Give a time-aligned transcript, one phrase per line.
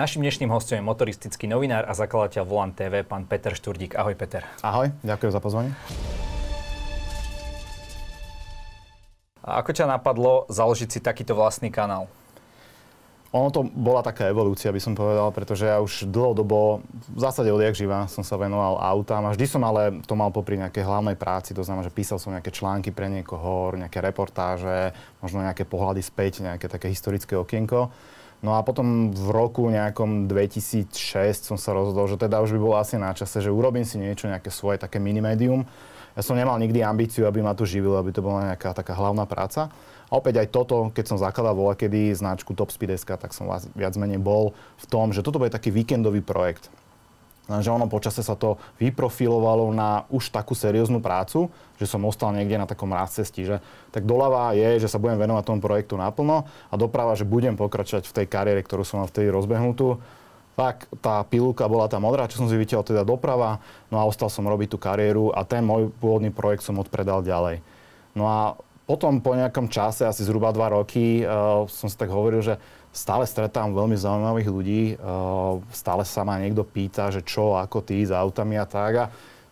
[0.00, 4.00] Našim dnešným hostom je motoristický novinár a zakladateľ Volant TV, pán Peter Šturdík.
[4.00, 4.48] Ahoj, Peter.
[4.64, 5.76] Ahoj, ďakujem za pozvanie.
[9.44, 12.08] A ako ťa napadlo založiť si takýto vlastný kanál?
[13.36, 16.80] Ono to bola taká evolúcia, by som povedal, pretože ja už dlhodobo,
[17.12, 20.56] v zásade odjak živa, som sa venoval autám a vždy som ale to mal popri
[20.56, 25.44] nejakej hlavnej práci, to znamená, že písal som nejaké články pre niekoho, nejaké reportáže, možno
[25.44, 27.92] nejaké pohľady späť, nejaké také historické okienko.
[28.40, 32.76] No a potom v roku nejakom 2006 som sa rozhodol, že teda už by bolo
[32.80, 35.68] asi na čase, že urobím si niečo, nejaké svoje také minimedium.
[36.16, 39.28] Ja som nemal nikdy ambíciu, aby ma to živilo, aby to bola nejaká taká hlavná
[39.28, 39.68] práca.
[40.10, 43.46] A opäť aj toto, keď som zakladal voľa kedy značku Top Speed SK, tak som
[43.76, 46.72] viac menej bol v tom, že toto bude taký víkendový projekt.
[47.50, 51.50] Lenže ono počase sa to vyprofilovalo na už takú serióznu prácu,
[51.82, 53.58] že som ostal niekde na takom cesti, že
[53.90, 58.06] tak doľava je, že sa budem venovať tomu projektu naplno a doprava, že budem pokračovať
[58.06, 59.98] v tej kariére, ktorú som mal vtedy rozbehnutú.
[60.54, 63.58] Tak tá pilulka bola tá modrá, čo som si vytiaľ teda doprava,
[63.90, 67.64] no a ostal som robiť tú kariéru a ten môj pôvodný projekt som odpredal ďalej.
[68.14, 68.38] No a
[68.86, 72.58] potom po nejakom čase, asi zhruba dva roky, uh, som si tak hovoril, že
[72.90, 78.02] stále stretám veľmi zaujímavých ľudí, uh, stále sa ma niekto pýta, že čo, ako ty
[78.02, 78.92] s autami a tak.
[78.98, 79.04] A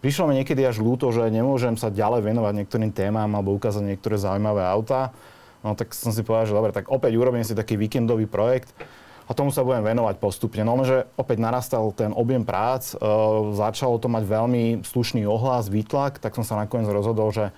[0.03, 4.19] prišlo mi niekedy až ľúto, že nemôžem sa ďalej venovať niektorým témam alebo ukázať niektoré
[4.19, 5.14] zaujímavé autá.
[5.62, 8.70] No tak som si povedal, že dobre, tak opäť urobím si taký víkendový projekt
[9.27, 10.62] a tomu sa budem venovať postupne.
[10.66, 16.19] No lenže opäť narastal ten objem prác, uh, začalo to mať veľmi slušný ohlas, výtlak,
[16.19, 17.55] tak som sa nakoniec rozhodol, že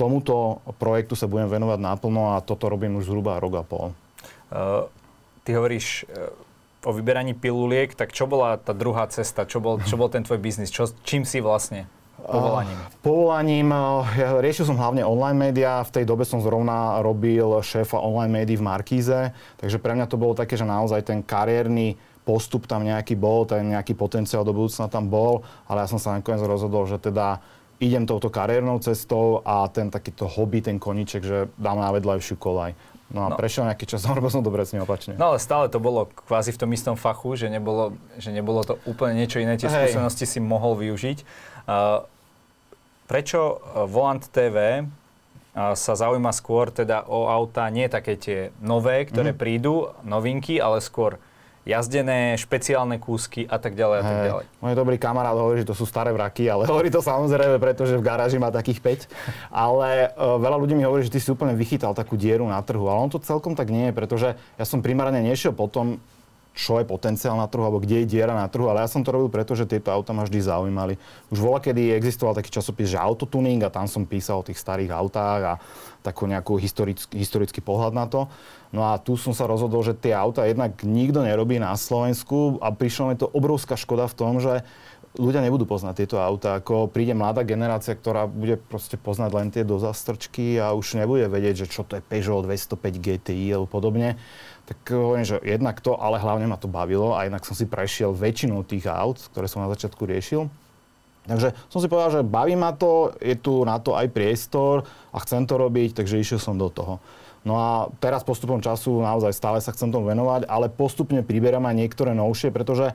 [0.00, 3.92] tomuto projektu sa budem venovať náplno a toto robím už zhruba rok a pol.
[4.48, 4.88] Uh,
[5.48, 6.28] ty hovoríš uh,
[6.84, 9.48] o vyberaní piluliek, tak čo bola tá druhá cesta?
[9.48, 10.68] Čo bol, čo bol ten tvoj biznis?
[10.68, 11.88] Čo, čím si vlastne?
[12.20, 12.76] Povolaním.
[12.76, 13.68] Uh, povolaním,
[14.20, 18.60] ja riešil som hlavne online médiá, v tej dobe som zrovna robil šéfa online médií
[18.60, 21.96] v Markíze, takže pre mňa to bolo také, že naozaj ten kariérny
[22.28, 26.12] postup tam nejaký bol, ten nejaký potenciál do budúcna tam bol, ale ja som sa
[26.12, 27.40] nakoniec rozhodol, že teda
[27.78, 32.74] idem touto kariérnou cestou a ten takýto hobby, ten koniček, že dám na vedľajšiu kolaj.
[33.08, 33.36] No a no.
[33.40, 35.16] prešiel nejaký čas, alebo som dobre s ním opačne.
[35.16, 38.76] No ale stále to bolo kvázi v tom istom fachu, že nebolo, že nebolo to
[38.84, 39.94] úplne niečo iné, tie Hej.
[39.94, 41.18] skúsenosti si mohol využiť.
[41.64, 42.04] Uh,
[43.08, 49.08] prečo uh, Volant TV uh, sa zaujíma skôr teda o auta, nie také tie nové,
[49.08, 49.38] ktoré mm.
[49.38, 51.16] prídu, novinky, ale skôr
[51.68, 54.44] jazdené, špeciálne kúsky a tak ďalej a tak ďalej.
[54.64, 58.02] Môj dobrý kamarát hovorí, že to sú staré vraky, ale hovorí to samozrejme, pretože v
[58.02, 59.52] garáži má takých 5.
[59.52, 62.88] Ale uh, veľa ľudí mi hovorí, že ty si úplne vychytal takú dieru na trhu,
[62.88, 66.00] ale on to celkom tak nie je, pretože ja som primárne nešiel potom
[66.58, 69.14] čo je potenciál na trhu, alebo kde je diera na trhu, ale ja som to
[69.14, 70.98] robil preto, že tieto auta ma vždy zaujímali.
[71.30, 74.90] Už voľa, kedy existoval taký časopis, že autotuning a tam som písal o tých starých
[74.90, 75.54] autách a
[76.02, 78.26] takú nejakú historický, historický pohľad na to.
[78.74, 82.74] No a tu som sa rozhodol, že tie auta jednak nikto nerobí na Slovensku a
[82.74, 84.66] prišla mi to obrovská škoda v tom, že
[85.14, 86.58] ľudia nebudú poznať tieto auta.
[86.58, 91.64] Ako príde mladá generácia, ktorá bude proste poznať len tie dozastrčky a už nebude vedieť,
[91.64, 94.18] že čo to je Peugeot 205 GTI alebo podobne
[94.68, 98.12] tak hovorím, že jednak to, ale hlavne ma to bavilo a jednak som si prešiel
[98.12, 100.44] väčšinu tých aut, ktoré som na začiatku riešil.
[101.24, 105.16] Takže som si povedal, že baví ma to, je tu na to aj priestor a
[105.24, 107.00] chcem to robiť, takže išiel som do toho.
[107.48, 111.76] No a teraz postupom času naozaj stále sa chcem tomu venovať, ale postupne priberám aj
[111.80, 112.92] niektoré novšie, pretože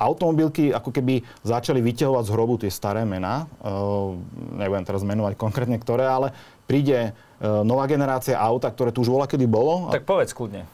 [0.00, 3.44] automobilky ako keby začali vyťahovať z hrobu tie staré mená.
[3.60, 4.16] Uh,
[4.56, 6.32] nebudem teraz menovať konkrétne ktoré, ale
[6.64, 9.92] príde uh, nová generácia auta, ktoré tu už voľa kedy bolo.
[9.92, 10.64] Tak povedz kľudne.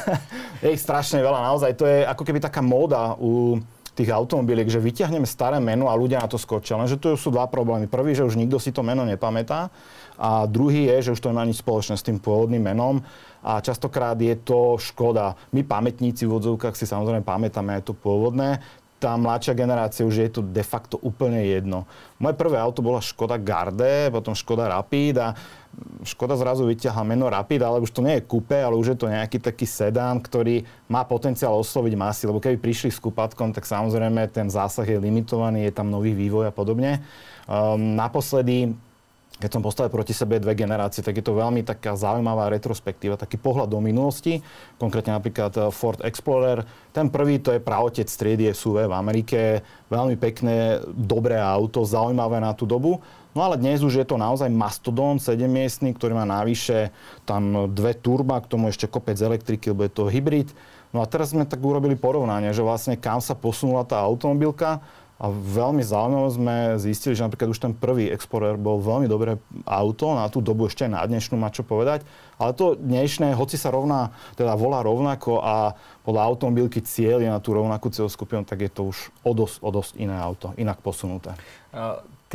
[0.66, 1.78] je ich strašne veľa, naozaj.
[1.78, 3.62] To je ako keby taká móda u
[3.94, 6.74] tých automobiliek, že vyťahneme staré meno a ľudia na to skočia.
[6.74, 7.86] Lenže tu sú dva problémy.
[7.86, 9.70] Prvý, že už nikto si to meno nepamätá
[10.18, 13.02] a druhý je, že už to nemá nič spoločné s tým pôvodným menom
[13.42, 15.38] a častokrát je to škoda.
[15.54, 18.58] My pamätníci v odzovkách si samozrejme pamätáme aj to pôvodné,
[19.04, 21.84] tá mladšia generácia už je to de facto úplne jedno.
[22.16, 25.36] Moje prvé auto bola Škoda Garde, potom Škoda Rapid a
[26.04, 29.08] Škoda zrazu vyťahla meno Rapid, ale už to nie je coupe, ale už je to
[29.08, 34.28] nejaký taký sedán, ktorý má potenciál osloviť masy, lebo keby prišli s kupatkom, tak samozrejme
[34.28, 37.00] ten zásah je limitovaný, je tam nový vývoj a podobne.
[37.48, 38.76] Um, naposledy
[39.34, 43.34] keď som postavil proti sebe dve generácie, tak je to veľmi taká zaujímavá retrospektíva, taký
[43.34, 44.38] pohľad do minulosti,
[44.78, 46.62] konkrétne napríklad eh, Ford Explorer.
[46.94, 49.58] Ten prvý to je praotec striedy SUV v Amerike,
[49.90, 53.02] veľmi pekné, dobré auto, zaujímavé na tú dobu.
[53.34, 56.94] No ale dnes už je to naozaj mastodon 7-miestný, ktorý má navyše
[57.26, 60.54] tam dve turba, k tomu ešte kopec elektriky, lebo je to hybrid.
[60.94, 64.78] No a teraz sme tak urobili porovnanie, že vlastne kam sa posunula tá automobilka
[65.14, 70.10] A veľmi zaujímavé sme zistili, že napríklad už ten prvý Explorer bol veľmi dobré auto,
[70.10, 72.02] na tú dobu ešte na dnešnú má čo povedať,
[72.34, 77.38] ale to dnešné, hoci sa rovná, teda volá rovnako a podľa automobilky cieľ je na
[77.38, 81.38] tú rovnakú cieľskupinu, tak je to už o dosť, o dosť iné auto, inak posunuté.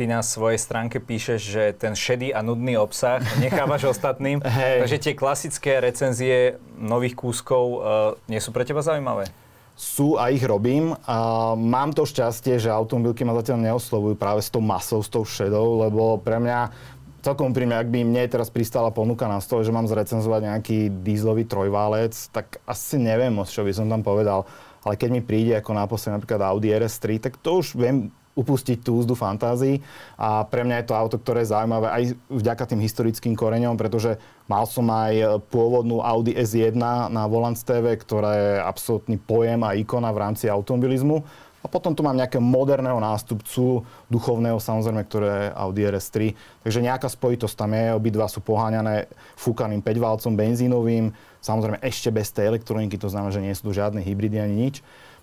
[0.00, 4.80] Ty na svojej stránke píšeš, že ten šedý a nudný obsah nechávaš ostatným, hey.
[4.80, 7.80] takže tie klasické recenzie nových kúskov uh,
[8.24, 9.28] nie sú pre teba zaujímavé?
[9.76, 10.96] sú a ich robím.
[11.04, 15.24] A mám to šťastie, že automobilky ma zatiaľ neoslovujú práve s tou masou, s tou
[15.24, 16.72] šedou, lebo pre mňa
[17.20, 21.44] celkom úprimne, ak by mne teraz pristala ponuka na stole, že mám zrecenzovať nejaký dízlový
[21.44, 24.44] trojválec, tak asi neviem moc, čo by som tam povedal.
[24.80, 28.08] Ale keď mi príde ako náposled napríklad Audi RS3, tak to už viem
[28.38, 29.82] upustiť tú úzdu fantázii.
[30.14, 34.16] A pre mňa je to auto, ktoré je zaujímavé aj vďaka tým historickým koreňom, pretože
[34.46, 36.78] mal som aj pôvodnú Audi S1
[37.10, 41.22] na Volants TV, ktorá je absolútny pojem a ikona v rámci automobilizmu.
[41.60, 46.16] A potom tu mám nejakého moderného nástupcu, duchovného samozrejme, ktoré je Audi RS3.
[46.64, 51.12] Takže nejaká spojitosť tam je, obidva sú poháňané fúkaným 5-válcom benzínovým,
[51.44, 54.80] samozrejme ešte bez tej elektroniky, to znamená, že nie sú tu žiadne hybridy ani nič.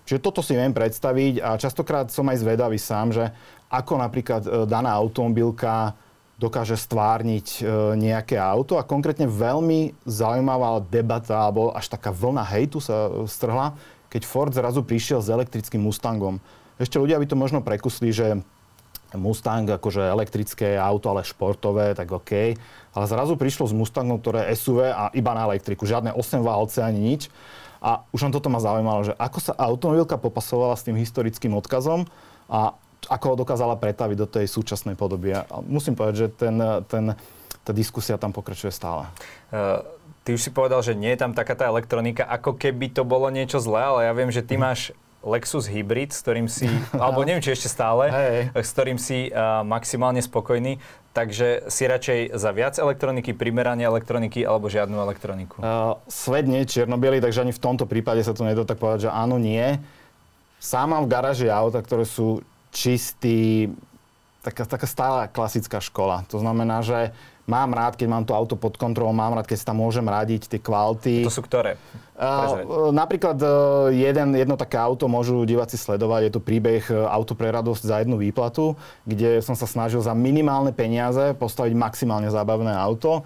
[0.08, 3.28] Čiže toto si viem predstaviť a častokrát som aj zvedavý sám, že
[3.68, 5.92] ako napríklad e, daná automobilka
[6.40, 7.62] dokáže stvárniť e,
[8.00, 13.76] nejaké auto a konkrétne veľmi zaujímavá debata alebo až taká vlna hejtu sa strhla,
[14.08, 16.40] keď Ford zrazu prišiel s elektrickým Mustangom.
[16.80, 18.40] Ešte ľudia by to možno prekusli, že
[19.12, 22.32] Mustang akože elektrické auto, ale športové, tak OK.
[22.92, 25.88] Ale zrazu prišlo s Mustangom, ktoré je SUV a iba na elektriku.
[25.88, 27.32] Žiadne 8 válce ani nič.
[27.78, 32.10] A už len toto ma zaujímalo, že ako sa automobilka popasovala s tým historickým odkazom
[32.50, 32.74] a
[33.06, 35.38] ako ho dokázala pretaviť do tej súčasnej podoby.
[35.38, 36.56] A musím povedať, že ten,
[36.90, 37.14] ten,
[37.62, 39.06] tá diskusia tam pokračuje stále.
[39.54, 39.86] Uh,
[40.26, 43.30] ty už si povedal, že nie je tam taká tá elektronika, ako keby to bolo
[43.30, 44.62] niečo zlé, ale ja viem, že ty mhm.
[44.62, 44.80] máš
[45.18, 46.66] Lexus Hybrid, s ktorým si,
[47.02, 48.42] alebo neviem, či ešte stále, hey.
[48.54, 50.78] s ktorým si uh, maximálne spokojný.
[51.18, 55.58] Takže si radšej za viac elektroniky, primeranie elektroniky alebo žiadnu elektroniku?
[55.58, 59.10] Uh, svet nie je čiernobiely, takže ani v tomto prípade sa to nedá tak povedať,
[59.10, 59.82] že áno, nie.
[60.62, 63.66] Sám mám v garáži auta, ktoré sú čistý,
[64.46, 66.22] taká, taká stála klasická škola.
[66.30, 67.10] To znamená, že
[67.48, 70.52] Mám rád, keď mám to auto pod kontrolou, mám rád, keď si tam môžem radiť
[70.52, 71.24] tie kvality.
[71.24, 71.80] To sú ktoré?
[72.18, 77.38] Uh, napríklad uh, jeden, jedno také auto môžu diváci sledovať, je to príbeh uh, Auto
[77.38, 78.74] pre radosť za jednu výplatu,
[79.06, 83.22] kde som sa snažil za minimálne peniaze postaviť maximálne zábavné auto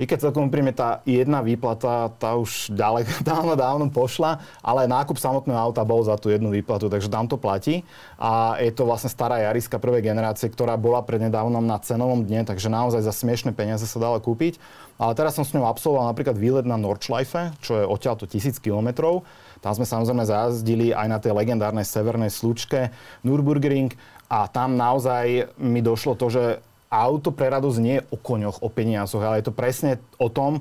[0.00, 5.20] i keď celkom príjme tá jedna výplata, tá už ďaleko, dávno, dávno pošla, ale nákup
[5.20, 7.84] samotného auta bol za tú jednu výplatu, takže tam to platí.
[8.16, 12.72] A je to vlastne stará Jariska prvej generácie, ktorá bola prednedávnom na cenovom dne, takže
[12.72, 14.56] naozaj za smiešne peniaze sa dala kúpiť.
[14.96, 19.28] Ale teraz som s ňou absolvoval napríklad výlet na Nordschleife, čo je odtiaľto tisíc kilometrov.
[19.60, 22.88] Tam sme samozrejme zajazdili aj na tej legendárnej severnej slučke
[23.20, 23.92] Nürburgring
[24.32, 26.44] a tam naozaj mi došlo to, že
[26.90, 30.58] auto pre radosť nie je o koňoch, o peniazoch, ale je to presne o tom,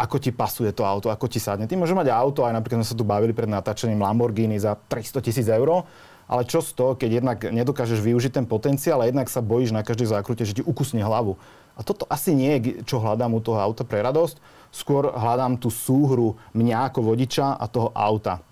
[0.00, 1.68] ako ti pasuje to auto, ako ti sadne.
[1.68, 5.20] Ty môžeš mať auto, aj napríklad sme sa tu bavili pred natáčaním Lamborghini za 300
[5.24, 5.84] tisíc eur,
[6.30, 9.82] ale čo z toho, keď jednak nedokážeš využiť ten potenciál a jednak sa bojíš na
[9.82, 11.36] každej zákrute, že ti ukusne hlavu.
[11.76, 14.38] A toto asi nie je, čo hľadám u toho auta pre radosť.
[14.70, 18.44] Skôr hľadám tú súhru mňa ako vodiča a toho auta.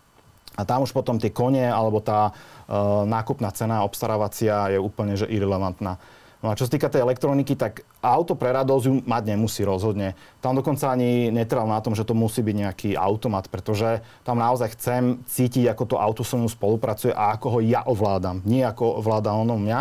[0.59, 5.31] A tam už potom tie kone alebo tá uh, nákupná cena obstarávacia je úplne že
[5.31, 6.03] irrelevantná.
[6.39, 10.15] No a čo sa týka tej elektroniky, tak auto pre radosť ju mať nemusí rozhodne.
[10.39, 14.79] Tam dokonca ani netrval na tom, že to musí byť nejaký automat, pretože tam naozaj
[14.79, 18.47] chcem cítiť, ako to auto so mnou spolupracuje a ako ho ja ovládam.
[18.47, 19.81] Nie ako ovláda ono mňa.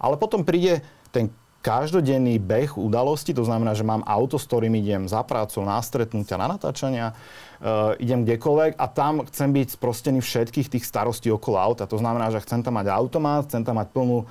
[0.00, 0.80] Ale potom príde
[1.12, 1.28] ten
[1.60, 6.40] každodenný beh udalosti, to znamená, že mám auto, s ktorým idem za prácu, na stretnutia,
[6.40, 7.12] na natáčania,
[7.60, 11.84] uh, idem kdekoľvek a tam chcem byť sprostený všetkých tých starostí okolo auta.
[11.84, 14.26] To znamená, že chcem tam mať automat, chcem tam mať plnú uh,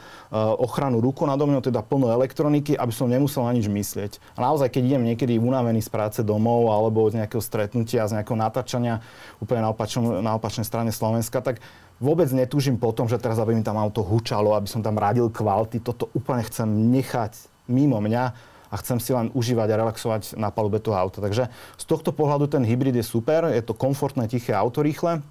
[0.57, 4.17] ochranu ruku nado mňou, teda plnú elektroniky, aby som nemusel na nič myslieť.
[4.35, 8.37] A naozaj, keď idem niekedy unavený z práce domov alebo z nejakého stretnutia, z nejakého
[8.37, 9.01] natáčania
[9.37, 11.61] úplne na, opačnom, na opačnej strane Slovenska, tak
[12.01, 15.27] vôbec netúžim po tom, že teraz aby mi tam auto hučalo, aby som tam radil
[15.29, 15.83] kvality.
[15.83, 17.35] Toto úplne chcem nechať
[17.69, 21.19] mimo mňa a chcem si len užívať a relaxovať na palube toho auta.
[21.19, 25.25] Takže z tohto pohľadu ten hybrid je super, je to komfortné, tiché auto, rýchle.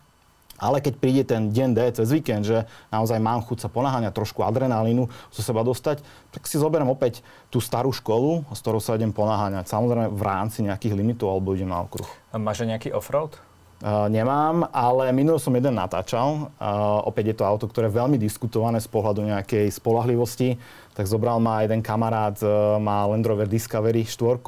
[0.59, 4.42] Ale keď príde ten deň D cez víkend, že naozaj mám chuť sa ponáhania trošku
[4.42, 6.02] adrenalínu zo seba dostať,
[6.35, 9.62] tak si zoberiem opäť tú starú školu, s ktorou sa idem ponáhania.
[9.62, 12.11] Samozrejme v rámci nejakých limitov alebo idem na okruh.
[12.35, 13.38] A máš nejaký offroad?
[13.78, 16.50] Uh, nemám, ale minul som jeden natáčal.
[16.59, 20.59] Uh, opäť je to auto, ktoré je veľmi diskutované z pohľadu nejakej spolahlivosti.
[20.99, 24.43] Tak zobral ma jeden kamarát, uh, má Land Rover Discovery 4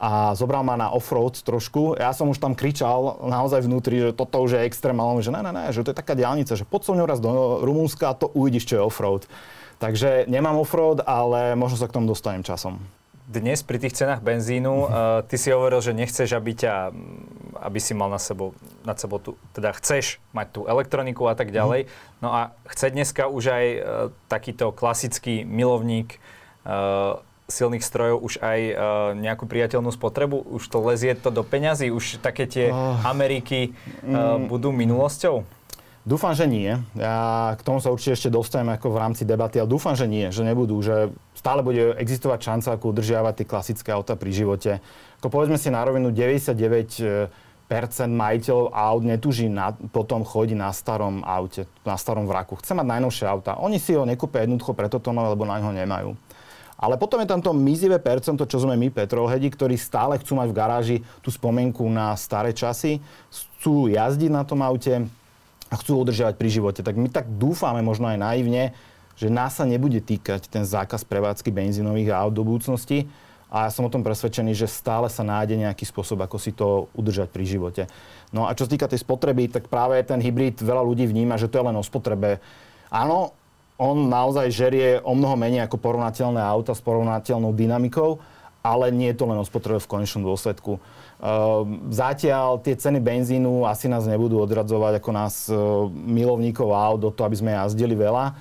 [0.00, 2.00] a zobral ma na offroad trošku.
[2.00, 5.40] Ja som už tam kričal naozaj vnútri, že toto už je extrém, ale že ne,
[5.40, 8.28] ne, ne, že to je taká diálnica, že poď som raz do Rumúnska a to
[8.32, 9.28] uvidíš, čo je offroad.
[9.76, 12.80] Takže nemám offroad, ale možno sa k tomu dostanem časom.
[13.26, 14.86] Dnes pri tých cenách benzínu, uh,
[15.26, 16.94] ty si hovoril, že nechceš, aby ťa,
[17.58, 18.54] aby si mal na sebou,
[18.86, 21.90] nad sebou tu, teda chceš mať tú elektroniku a tak ďalej.
[21.90, 22.22] Mm.
[22.22, 23.80] No a chce dneska už aj uh,
[24.30, 26.22] takýto klasický milovník
[26.62, 27.18] uh,
[27.50, 28.74] silných strojov už aj uh,
[29.18, 30.46] nejakú priateľnú spotrebu?
[30.46, 31.90] Už to lezie to do peňazí?
[31.90, 32.94] Už také tie oh.
[33.02, 33.74] Ameriky
[34.06, 34.46] uh, mm.
[34.46, 35.42] budú minulosťou?
[36.06, 36.78] Dúfam, že nie.
[36.94, 40.30] Ja k tomu sa určite ešte dostanem ako v rámci debaty, ale dúfam, že nie,
[40.30, 41.10] že nebudú, že
[41.46, 44.82] stále bude existovať šanca, ako udržiavať tie klasické auta pri živote.
[45.22, 47.30] Ako povedzme si na rovinu, 99
[47.66, 52.58] percent majiteľov aut netuží na, potom chodí na starom aute, na starom vraku.
[52.58, 53.58] Chce mať najnovšie auta.
[53.58, 56.10] Oni si ho nekúpia jednoducho preto to nové, lebo na ňo nemajú.
[56.78, 60.48] Ale potom je tam to mizivé percento, čo sme my petrolhedi, ktorí stále chcú mať
[60.52, 65.08] v garáži tú spomienku na staré časy, chcú jazdiť na tom aute
[65.66, 66.80] a chcú udržiavať pri živote.
[66.86, 68.76] Tak my tak dúfame, možno aj naivne,
[69.16, 73.08] že nás sa nebude týkať ten zákaz prevádzky benzínových aut do budúcnosti.
[73.46, 76.92] A ja som o tom presvedčený, že stále sa nájde nejaký spôsob, ako si to
[76.92, 77.82] udržať pri živote.
[78.34, 81.48] No a čo sa týka tej spotreby, tak práve ten hybrid veľa ľudí vníma, že
[81.48, 82.42] to je len o spotrebe.
[82.90, 83.32] Áno,
[83.78, 88.18] on naozaj žerie o mnoho menej ako porovnateľné auta s porovnateľnou dynamikou,
[88.66, 90.82] ale nie je to len o spotrebe v konečnom dôsledku.
[91.22, 95.54] Ehm, zatiaľ tie ceny benzínu asi nás nebudú odradzovať ako nás e,
[95.92, 98.34] milovníkov aut do toho, aby sme jazdili veľa,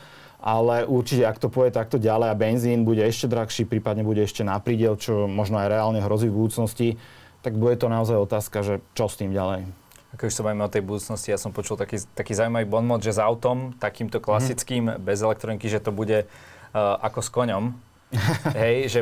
[0.45, 4.45] ale určite ak to pôjde takto ďalej a benzín bude ešte drahší, prípadne bude ešte
[4.45, 7.01] na prídel, čo možno aj reálne hrozí v budúcnosti,
[7.41, 9.65] tak bude to naozaj otázka, že čo s tým ďalej.
[10.13, 13.17] Ako už sa bavíme o tej budúcnosti, ja som počul taký, taký zaujímavý bonmot, že
[13.17, 15.01] s autom, takýmto klasickým, mm.
[15.01, 17.75] bez elektroniky, že to bude uh, ako s koňom,
[18.61, 18.99] Hej, že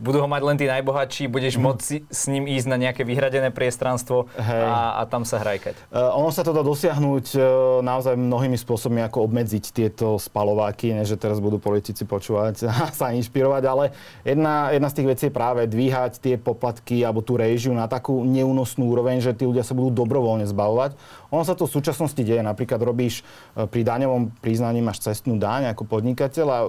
[0.00, 1.62] budú ho mať len tí najbohatší, budeš mm.
[1.62, 5.74] môcť s ním ísť na nejaké vyhradené priestranstvo a, a tam sa hrajkať.
[5.90, 7.42] Uh, ono sa to dá dosiahnuť uh,
[7.80, 13.10] naozaj mnohými spôsobmi, ako obmedziť tieto spalováky, ne, že teraz budú politici počúvať a sa
[13.14, 13.84] inšpirovať, ale
[14.22, 18.22] jedna, jedna z tých vecí je práve dvíhať tie poplatky alebo tú režiu na takú
[18.22, 20.94] neúnosnú úroveň, že tí ľudia sa budú dobrovoľne zbavovať.
[21.34, 22.42] Ono sa to v súčasnosti deje.
[22.42, 26.60] Napríklad robíš uh, pri daňovom priznaní máš cestnú daň ako podnikateľ a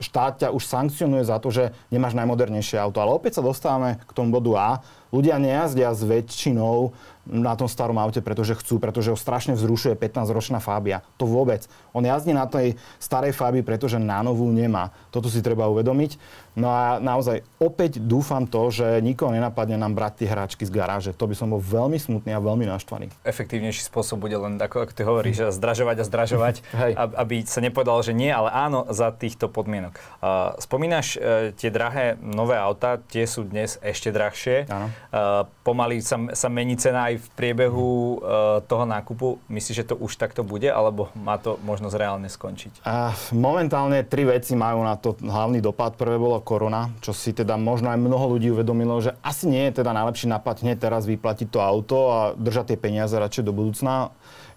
[0.00, 2.98] štát ťa už sankcionuje za to, že nemáš najmodernejšie auto.
[3.04, 4.70] Ale opäť sa dostávame k tomu bodu A.
[5.12, 6.96] Ľudia nejazdia s väčšinou
[7.28, 11.04] na tom starom aute, pretože chcú, pretože ho strašne vzrušuje 15-ročná Fabia.
[11.20, 11.68] To vôbec.
[11.92, 14.90] On jazdí na tej starej Fabii, pretože na novú nemá.
[15.12, 16.16] Toto si treba uvedomiť.
[16.60, 21.10] No a naozaj opäť dúfam to, že nikoho nenapadne nám brať tie hračky z garáže.
[21.16, 23.08] To by som bol veľmi smutný a veľmi naštvaný.
[23.24, 26.54] Efektívnejší spôsob bude len, ako, ako ty hovoríš, že zdražovať a zdražovať,
[27.24, 29.96] aby sa nepovedalo, že nie, ale áno za týchto podmienok.
[30.20, 34.68] Uh, spomínaš uh, tie drahé nové auta, tie sú dnes ešte drahšie.
[34.68, 34.92] Áno.
[35.08, 39.40] Uh, pomaly sa, sa mení cena aj v priebehu uh, toho nákupu?
[39.48, 42.84] Myslíš, že to už takto bude, alebo má to možnosť reálne skončiť?
[42.84, 45.96] Uh, momentálne tri veci majú na to hlavný dopad.
[45.96, 49.78] Prvé bolo korona, čo si teda možno aj mnoho ľudí uvedomilo, že asi nie je
[49.78, 54.10] teda najlepší nápad teraz vyplatiť to auto a držať tie peniaze radšej do budúcna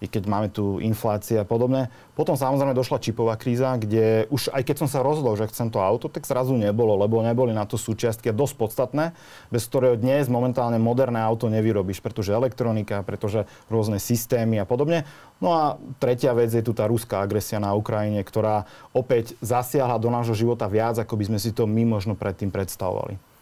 [0.04, 1.88] i keď máme tu inflácie a podobne.
[2.12, 5.80] Potom samozrejme došla čipová kríza, kde už aj keď som sa rozhodol, že chcem to
[5.80, 9.16] auto, tak zrazu nebolo, lebo neboli na to súčiastky dosť podstatné,
[9.48, 15.08] bez ktorého dnes momentálne moderné auto nevyrobíš, pretože elektronika, pretože rôzne systémy a podobne.
[15.40, 20.12] No a tretia vec je tu tá ruská agresia na Ukrajine, ktorá opäť zasiahla do
[20.12, 23.33] nášho života viac, ako by sme si to my možno predtým predstavovali.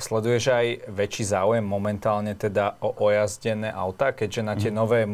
[0.00, 4.76] Sleduješ aj väčší záujem momentálne teda o ojazdené auta, keďže na tie mm.
[4.76, 5.06] nové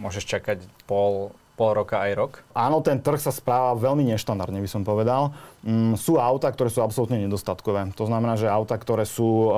[0.00, 2.32] môžeš čakať pol, pol roka aj rok?
[2.56, 5.36] Áno, ten trh sa správa veľmi neštandardne, by som povedal.
[5.66, 7.90] Mm, sú auta, ktoré sú absolútne nedostatkové.
[7.98, 9.48] To znamená, že auta, ktoré sú e,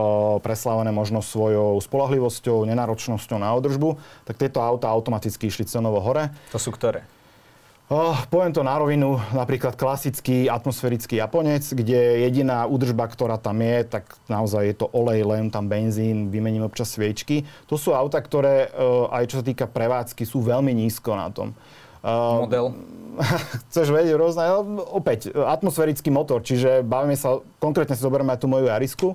[0.42, 6.32] preslávené možno svojou spolahlivosťou, nenáročnosťou na održbu, tak tieto auta automaticky išli cenovo hore.
[6.50, 7.06] To sú ktoré?
[7.90, 13.82] Oh, poviem to na rovinu, napríklad klasický atmosférický Japonec, kde jediná údržba, ktorá tam je,
[13.82, 17.42] tak naozaj je to olej, len tam benzín, vymením občas sviečky.
[17.66, 21.50] To sú auta, ktoré uh, aj čo sa týka prevádzky sú veľmi nízko na tom.
[21.98, 22.78] Uh, Model?
[23.74, 24.46] Chceš vedieť rôzne?
[24.46, 29.08] No, opäť, atmosférický motor, čiže bavíme sa, konkrétne si zoberieme aj tú moju Jarisku.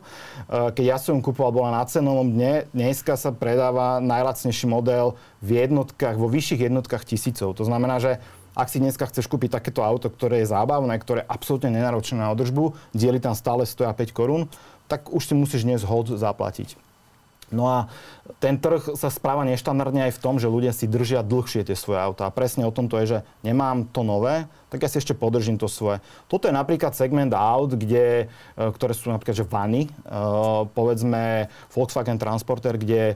[0.52, 5.16] Uh, keď ja som ju kúpoval, bola na cenovom dne, dneska sa predáva najlacnejší model
[5.40, 7.56] v jednotkách, vo vyšších jednotkách tisícov.
[7.56, 8.20] To znamená, že
[8.56, 12.32] ak si dneska chceš kúpiť takéto auto, ktoré je zábavné, ktoré je absolútne nenáročné na
[12.32, 14.48] održbu, diely tam stále stoja 5 korún,
[14.88, 16.80] tak už si musíš dnes hod zaplatiť.
[17.54, 17.78] No a
[18.42, 22.02] ten trh sa správa neštandardne aj v tom, že ľudia si držia dlhšie tie svoje
[22.02, 22.26] autá.
[22.26, 25.62] A presne o tom to je, že nemám to nové, tak ja si ešte podržím
[25.62, 26.02] to svoje.
[26.26, 28.26] Toto je napríklad segment aut, kde,
[28.58, 29.90] e, ktoré sú napríklad že vany, e,
[30.74, 33.14] povedzme Volkswagen Transporter, kde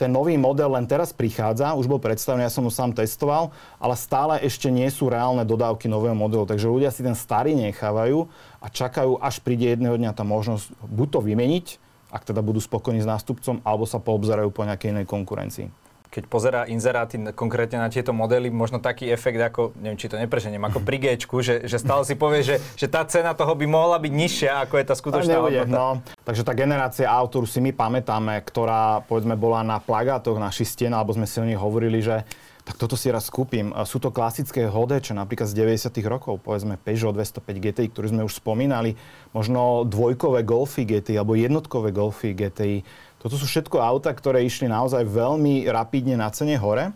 [0.00, 3.92] ten nový model len teraz prichádza, už bol predstavený, ja som ho sám testoval, ale
[4.00, 6.48] stále ešte nie sú reálne dodávky nového modelu.
[6.48, 8.24] Takže ľudia si ten starý nechávajú
[8.64, 11.66] a čakajú, až príde jedného dňa tá možnosť buď to vymeniť,
[12.08, 16.60] ak teda budú spokojní s nástupcom, alebo sa poobzerajú po nejakej inej konkurencii keď pozerá
[16.66, 20.98] inzeráty konkrétne na tieto modely, možno taký efekt ako, neviem, či to nepreženiem, ako pri
[20.98, 24.50] g že, že stále si povie, že, že tá cena toho by mohla byť nižšia,
[24.66, 25.78] ako je tá skutočná nebude, hodnota.
[25.78, 25.88] No.
[26.26, 30.90] Takže tá generácia aut, ktorú si my pamätáme, ktorá povedzme bola na plagátoch našich stien,
[30.90, 32.26] alebo sme si o nich hovorili, že
[32.70, 33.72] tak toto si raz kúpim.
[33.82, 38.38] Sú to klasické hodeče, napríklad z 90 rokov, povedzme Peugeot 205 GTI, ktorý sme už
[38.38, 38.94] spomínali,
[39.34, 42.86] možno dvojkové Golfy GTI alebo jednotkové Golfy GTI.
[43.20, 46.88] Toto sú všetko auta, ktoré išli naozaj veľmi rapidne na cene hore.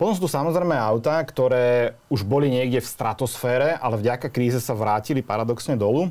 [0.00, 4.72] Potom sú tu samozrejme auta, ktoré už boli niekde v stratosfére, ale vďaka kríze sa
[4.72, 6.08] vrátili paradoxne dolu.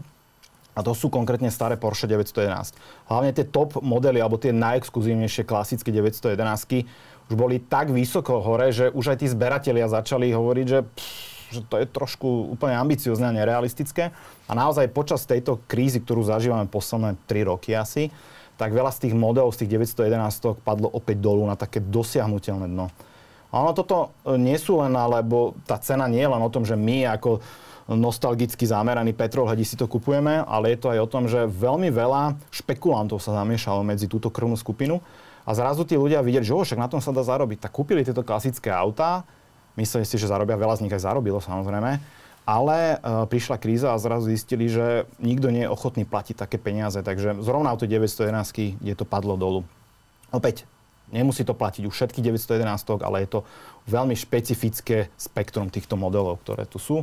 [0.77, 2.77] A to sú konkrétne staré Porsche 911.
[3.10, 6.86] Hlavne tie top modely, alebo tie najexkluzívnejšie klasické 911
[7.29, 11.10] už boli tak vysoko hore, že už aj tí zberatelia začali hovoriť, že, pff,
[11.58, 14.13] že to je trošku úplne ambiciozne a nerealistické.
[14.46, 18.13] A naozaj počas tejto krízy, ktorú zažívame posledné 3 roky asi,
[18.60, 22.92] tak veľa z tých modelov, z tých 911 padlo opäť dolu na také dosiahnutelné dno.
[23.50, 26.68] A ono toto e, nie sú len, alebo tá cena nie je len o tom,
[26.68, 27.39] že my ako
[27.89, 32.38] nostalgicky zameraní petrolhedi si to kupujeme, ale je to aj o tom, že veľmi veľa
[32.54, 35.01] špekulantov sa zamiešalo medzi túto krvnú skupinu
[35.42, 37.66] a zrazu tí ľudia videli, že o, však na tom sa dá zarobiť.
[37.66, 39.25] Tak kúpili tieto klasické autá,
[39.74, 41.98] mysleli si, že zarobia, veľa z nich aj zarobilo samozrejme,
[42.48, 47.00] ale e, prišla kríza a zrazu zistili, že nikto nie je ochotný platiť také peniaze.
[47.00, 49.62] Takže zrovna auto 911, kde to padlo dolu.
[50.29, 50.69] Opäť,
[51.10, 53.39] nemusí to platiť už všetky 911, ale je to
[53.89, 57.01] veľmi špecifické spektrum týchto modelov, ktoré tu sú.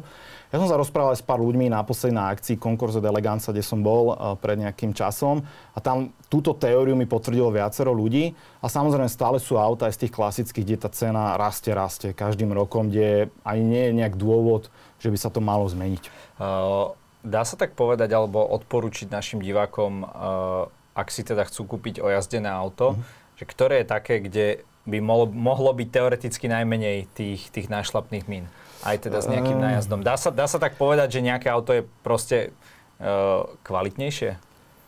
[0.55, 4.15] Ja som sa rozprával s pár ľuďmi na poslednej akcii Concourse d'Eleganza, kde som bol
[4.15, 5.43] uh, pred nejakým časom
[5.75, 8.31] a tam túto teóriu mi potvrdilo viacero ľudí
[8.63, 12.55] a samozrejme stále sú auta aj z tých klasických, kde tá cena rastie, rastie každým
[12.55, 16.05] rokom, kde ani nie je nejak dôvod, že by sa to malo zmeniť.
[16.39, 16.95] Uh,
[17.27, 22.49] dá sa tak povedať alebo odporučiť našim divákom, uh, ak si teda chcú kúpiť ojazdené
[22.49, 23.37] auto, uh-huh.
[23.37, 24.47] že ktoré je také, kde
[24.87, 28.47] by mohlo, mohlo byť teoreticky najmenej tých, tých nášlapných mín?
[28.87, 30.07] aj teda s nejakým nájazdom.
[30.07, 32.55] Dá sa, dá sa tak povedať, že nejaké auto je proste
[33.03, 34.39] uh, kvalitnejšie?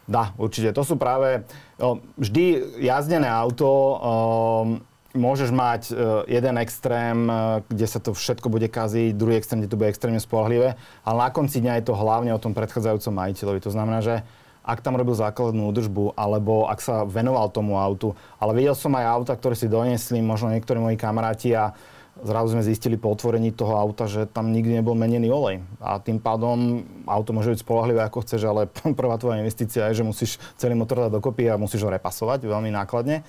[0.08, 0.72] Dá, určite.
[0.72, 1.44] To sú práve...
[1.76, 4.80] No, vždy jazdené auto um,
[5.16, 9.72] môžeš mať uh, jeden extrém, uh, kde sa to všetko bude kaziť, druhý extrém, kde
[9.72, 13.60] to bude extrémne spolahlivé, ale na konci dňa je to hlavne o tom predchádzajúcom majiteľovi.
[13.64, 14.26] To znamená, že
[14.68, 18.12] ak tam robil základnú údržbu, alebo ak sa venoval tomu autu.
[18.36, 21.72] Ale videl som aj auta, ktoré si doniesli možno niektorí moji kamaráti a
[22.20, 25.64] zrazu sme zistili po otvorení toho auta, že tam nikdy nebol menený olej.
[25.80, 28.68] A tým pádom auto môže byť spolahlivé ako chceš, ale
[29.00, 32.68] prvá tvoja investícia je, že musíš celý motor dať dokopy a musíš ho repasovať veľmi
[32.68, 33.24] nákladne.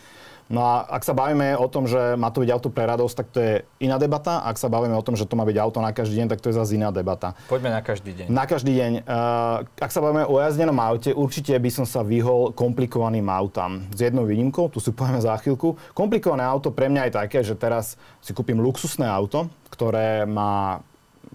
[0.49, 3.27] No a ak sa bavíme o tom, že má to byť auto pre radosť, tak
[3.29, 3.53] to je
[3.85, 4.41] iná debata.
[4.41, 6.49] Ak sa bavíme o tom, že to má byť auto na každý deň, tak to
[6.49, 7.38] je zase iná debata.
[7.45, 8.25] Poďme na každý deň.
[8.33, 8.91] Na každý deň.
[9.05, 13.85] Uh, ak sa bavíme o jazdenom aute, určite by som sa vyhol komplikovaným autám.
[13.93, 15.77] S jednou výnimkou, tu si povieme za chvíľku.
[15.93, 20.81] Komplikované auto pre mňa je také, že teraz si kúpim luxusné auto, ktoré má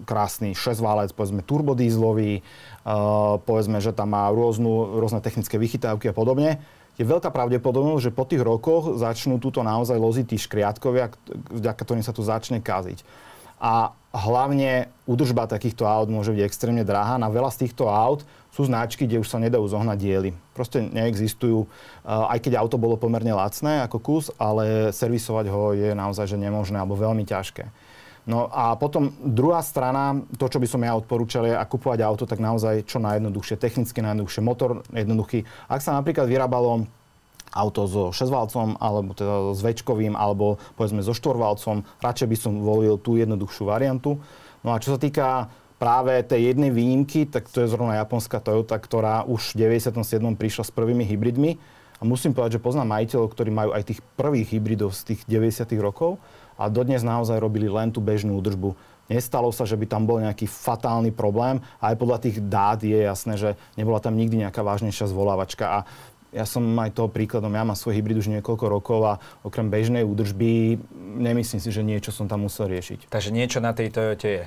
[0.03, 2.43] krásny 6-válec, povedzme turbodízlový,
[2.83, 6.59] uh, povedzme, že tam má rôznu, rôzne technické vychytávky a podobne
[6.95, 11.11] je veľká pravdepodobnosť, že po tých rokoch začnú túto naozaj loziť tí škriatkovia,
[11.51, 13.03] vďaka ktorým sa to začne kaziť.
[13.55, 17.15] A hlavne údržba takýchto aut môže byť extrémne drahá.
[17.15, 20.31] Na veľa z týchto aut sú značky, kde už sa nedajú zohnať diely.
[20.55, 21.67] Proste neexistujú,
[22.07, 26.79] aj keď auto bolo pomerne lacné ako kus, ale servisovať ho je naozaj že nemožné
[26.79, 27.67] alebo veľmi ťažké.
[28.25, 32.25] No a potom druhá strana, to, čo by som ja odporúčal, je, ak kupovať auto,
[32.25, 35.45] tak naozaj čo najjednoduchšie, technicky najjednoduchšie, motor jednoduchý.
[35.69, 36.89] Ak sa napríklad vyrábalo
[37.53, 42.97] auto so 6-valcom, alebo teda s väčkovým, alebo povedzme so 4-valcom, radšej by som volil
[42.97, 44.17] tú jednoduchšiu variantu.
[44.65, 48.81] No a čo sa týka práve tej jednej výnimky, tak to je zrovna japonská Toyota,
[48.81, 50.01] ktorá už v 97.
[50.33, 51.61] prišla s prvými hybridmi.
[51.95, 55.63] A musím povedať, že poznám majiteľov, ktorí majú aj tých prvých hybridov z tých 90.
[55.79, 56.19] rokov
[56.55, 58.75] a dodnes naozaj robili len tú bežnú údržbu.
[59.05, 63.37] Nestalo sa, že by tam bol nejaký fatálny problém aj podľa tých dát je jasné,
[63.37, 65.65] že nebola tam nikdy nejaká vážnejšia zvolávačka.
[65.69, 65.79] A
[66.33, 69.13] ja som aj toho príkladom, ja mám svoj hybrid už niekoľko rokov a
[69.45, 70.81] okrem bežnej údržby
[71.21, 73.07] nemyslím si, že niečo som tam musel riešiť.
[73.07, 74.43] Takže niečo na tej Toyote je?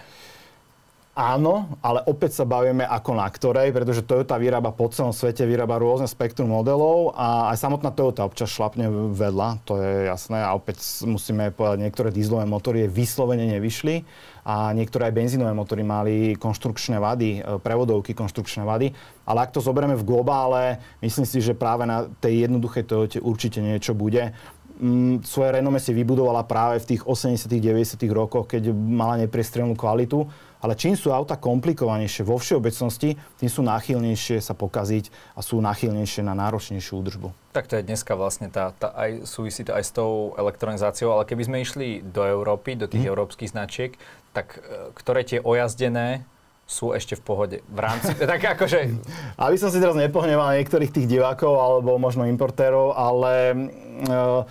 [1.19, 5.83] Áno, ale opäť sa bavíme ako na ktorej, pretože Toyota vyrába po celom svete, vyrába
[5.83, 10.39] rôzne spektrum modelov a aj samotná Toyota občas šlapne vedľa, to je jasné.
[10.39, 14.07] A opäť musíme povedať, niektoré dízlové motory vyslovene nevyšli
[14.47, 18.95] a niektoré aj benzínové motory mali konštrukčné vady, e, prevodovky konštrukčné vady.
[19.27, 23.59] Ale ak to zoberieme v globále, myslím si, že práve na tej jednoduchej Toyote určite
[23.59, 24.39] niečo bude
[24.79, 30.31] mm, svoje renome si vybudovala práve v tých 80 90 rokoch, keď mala nepriestrelnú kvalitu
[30.59, 36.27] ale čím sú auta komplikovanejšie vo všeobecnosti, tým sú náchylnejšie sa pokaziť a sú náchylnejšie
[36.27, 37.29] na náročnejšiu údržbu.
[37.55, 41.27] Tak to je dneska vlastne tá, tá aj súvisí to aj s tou elektronizáciou, ale
[41.27, 43.11] keby sme išli do Európy, do tých mm.
[43.11, 43.95] európskych značiek,
[44.35, 46.27] tak e, ktoré tie ojazdené
[46.69, 47.57] sú ešte v pohode.
[47.65, 49.01] V rámci, tak akože...
[49.41, 53.57] Aby som si teraz nepohneval niektorých tých divákov alebo možno importérov, ale
[54.05, 54.45] uh,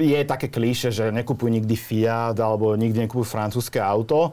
[0.00, 4.32] je také klíše, že nekupujú nikdy Fiat alebo nikdy nekupujú francúzske auto.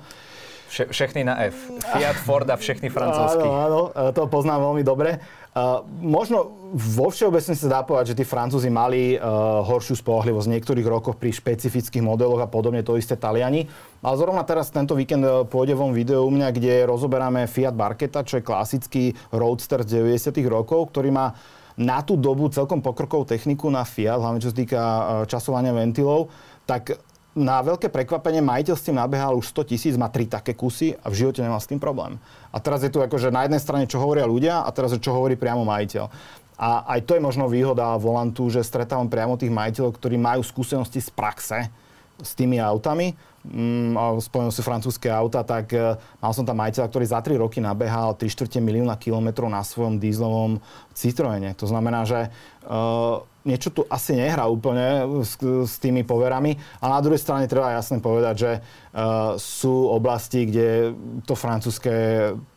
[0.67, 1.71] Vše, všechny na F.
[1.79, 3.47] Fiat, Ford a všechny francúzsky.
[3.47, 5.23] Áno, áno, to poznám veľmi dobre.
[5.57, 10.53] Uh, možno vo všeobecnosti sa dá povedať, že tí Francúzi mali uh, horšiu spolahlivosť v
[10.59, 13.65] niektorých rokoch pri špecifických modeloch a podobne to isté Taliani.
[14.05, 18.37] Ale zrovna teraz tento víkend pôjde von video u mňa, kde rozoberáme Fiat Barketa, čo
[18.37, 19.03] je klasický
[19.33, 21.33] roadster z 90 rokov, ktorý má
[21.77, 24.81] na tú dobu celkom pokrokovú techniku na Fiat, hlavne čo sa týka
[25.29, 26.29] časovania ventilov,
[26.67, 26.99] tak
[27.37, 31.13] na veľké prekvapenie majiteľ s tým nabehal už 100 tisíc, má tri také kusy a
[31.13, 32.17] v živote nemal s tým problém.
[32.49, 35.37] A teraz je tu akože na jednej strane, čo hovoria ľudia a teraz čo hovorí
[35.37, 36.09] priamo majiteľ.
[36.57, 40.97] A aj to je možno výhoda volantu, že stretávam priamo tých majiteľov, ktorí majú skúsenosti
[40.97, 41.69] z praxe
[42.17, 43.13] s tými autami.
[43.45, 47.61] Mm, spomenul si francúzske auta, tak e, mal som tam majiteľa, ktorý za 3 roky
[47.61, 50.57] nabehal 3 čtvrte milióna kilometrov na svojom dízlovom
[50.97, 51.53] Citroene.
[51.61, 52.33] To znamená, že
[52.65, 56.59] uh, niečo tu asi nehrá úplne s, s tými poverami.
[56.83, 60.91] A na druhej strane treba jasne povedať, že uh, sú oblasti, kde
[61.23, 61.89] to francúzske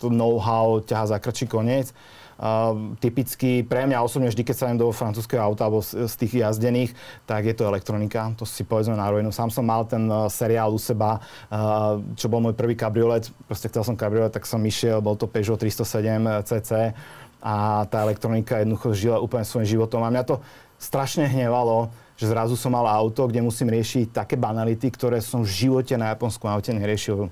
[0.03, 1.94] know-how ťaha za krčí koniec.
[2.40, 6.40] Uh, typicky pre mňa osobne vždy, keď sa do francúzského auta alebo z, z tých
[6.40, 6.96] jazdených,
[7.29, 8.33] tak je to elektronika.
[8.40, 9.29] To si povedzme na rovinu.
[9.29, 11.20] Sám som mal ten uh, seriál u seba,
[11.53, 13.29] uh, čo bol môj prvý kabriolet.
[13.44, 16.96] Proste chcel som kabriolet, tak som išiel, bol to Peugeot 307 CC
[17.40, 20.05] a tá elektronika jednoducho žila úplne svojím životom.
[20.05, 20.44] A mňa to
[20.81, 25.53] strašne hnevalo, že zrazu som mal auto, kde musím riešiť také banality, ktoré som v
[25.53, 27.29] živote na japonskom aute neriešil.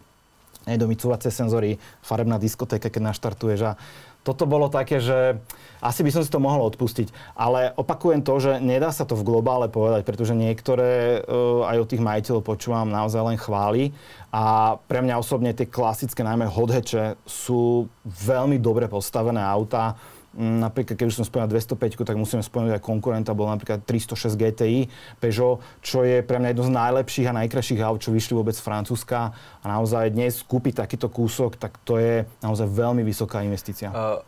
[0.69, 3.81] Nedomicovacie senzory, farebná diskotéka, keď naštartuješ a
[4.27, 5.41] toto bolo také, že
[5.81, 7.09] asi by som si to mohol odpustiť.
[7.33, 11.89] Ale opakujem to, že nedá sa to v globále povedať, pretože niektoré uh, aj od
[11.89, 13.97] tých majiteľov počúvam naozaj len chváli.
[14.29, 21.01] A pre mňa osobne tie klasické, najmä hodheče, sú veľmi dobre postavené auta Mm, napríklad,
[21.01, 24.81] keď už som spomínal 205, tak musíme spomenúť aj konkurenta, bol napríklad 306 GTI
[25.19, 28.63] Peugeot, čo je pre mňa jedno z najlepších a najkrajších aut, čo vyšli vôbec z
[28.63, 29.33] Francúzska.
[29.63, 33.89] A naozaj dnes kúpiť takýto kúsok, tak to je naozaj veľmi vysoká investícia.
[33.89, 34.21] Uh,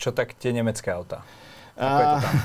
[0.00, 1.20] čo tak tie nemecké autá?
[1.76, 2.36] Ako je to tam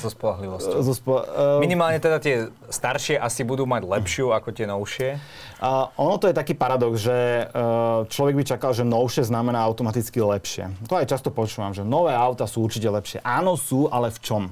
[0.00, 0.78] so spolahlivosťou?
[0.80, 5.20] So spo- uh, Minimálne teda tie staršie asi budú mať lepšiu ako tie novšie?
[5.60, 10.24] Uh, ono to je taký paradox, že uh, človek by čakal, že novšie znamená automaticky
[10.24, 10.72] lepšie.
[10.88, 13.20] To aj často počúvam, že nové auta sú určite lepšie.
[13.20, 14.42] Áno, sú, ale v čom?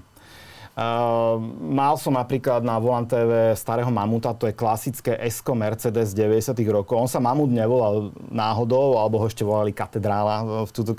[0.78, 6.54] Uh, mal som napríklad na Volant TV starého Mamuta, to je klasické Esko Mercedes 90
[6.70, 7.00] rokov.
[7.00, 10.94] On sa Mamut nevolal náhodou, alebo ho ešte volali katedrála v túto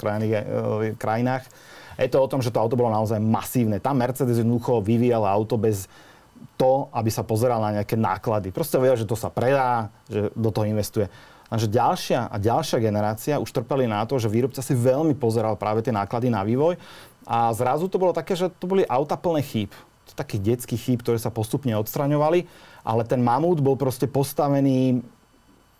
[0.99, 1.47] krajinách.
[1.99, 3.83] Je to o tom, že to auto bolo naozaj masívne.
[3.83, 5.91] Tam Mercedes jednoducho vyvíjal auto bez
[6.55, 8.55] to, aby sa pozeral na nejaké náklady.
[8.55, 11.11] Proste vedel, že to sa predá, že do toho investuje.
[11.49, 15.81] Lenže ďalšia a ďalšia generácia už trpeli na to, že výrobca si veľmi pozeral práve
[15.81, 16.77] tie náklady na vývoj
[17.25, 19.73] a zrazu to bolo také, že to boli auta plné chýb.
[20.13, 22.45] Takých detských chýb, ktoré sa postupne odstraňovali,
[22.83, 25.01] ale ten mamút bol proste postavený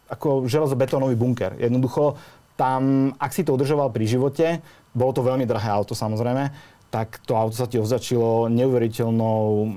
[0.10, 1.53] ako železobetónový bunker.
[1.60, 2.17] Jednoducho
[2.58, 4.60] tam, ak si to udržoval pri živote,
[4.93, 6.49] bolo to veľmi drahé auto samozrejme,
[6.89, 9.69] tak to auto sa ti označilo neuveriteľnou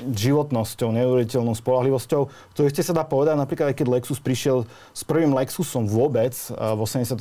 [0.00, 2.22] životnosťou, neuveriteľnou spolahlivosťou.
[2.56, 4.64] To ešte sa dá povedať, napríklad aj keď Lexus prišiel
[4.96, 7.20] s prvým Lexusom vôbec eh, v 89.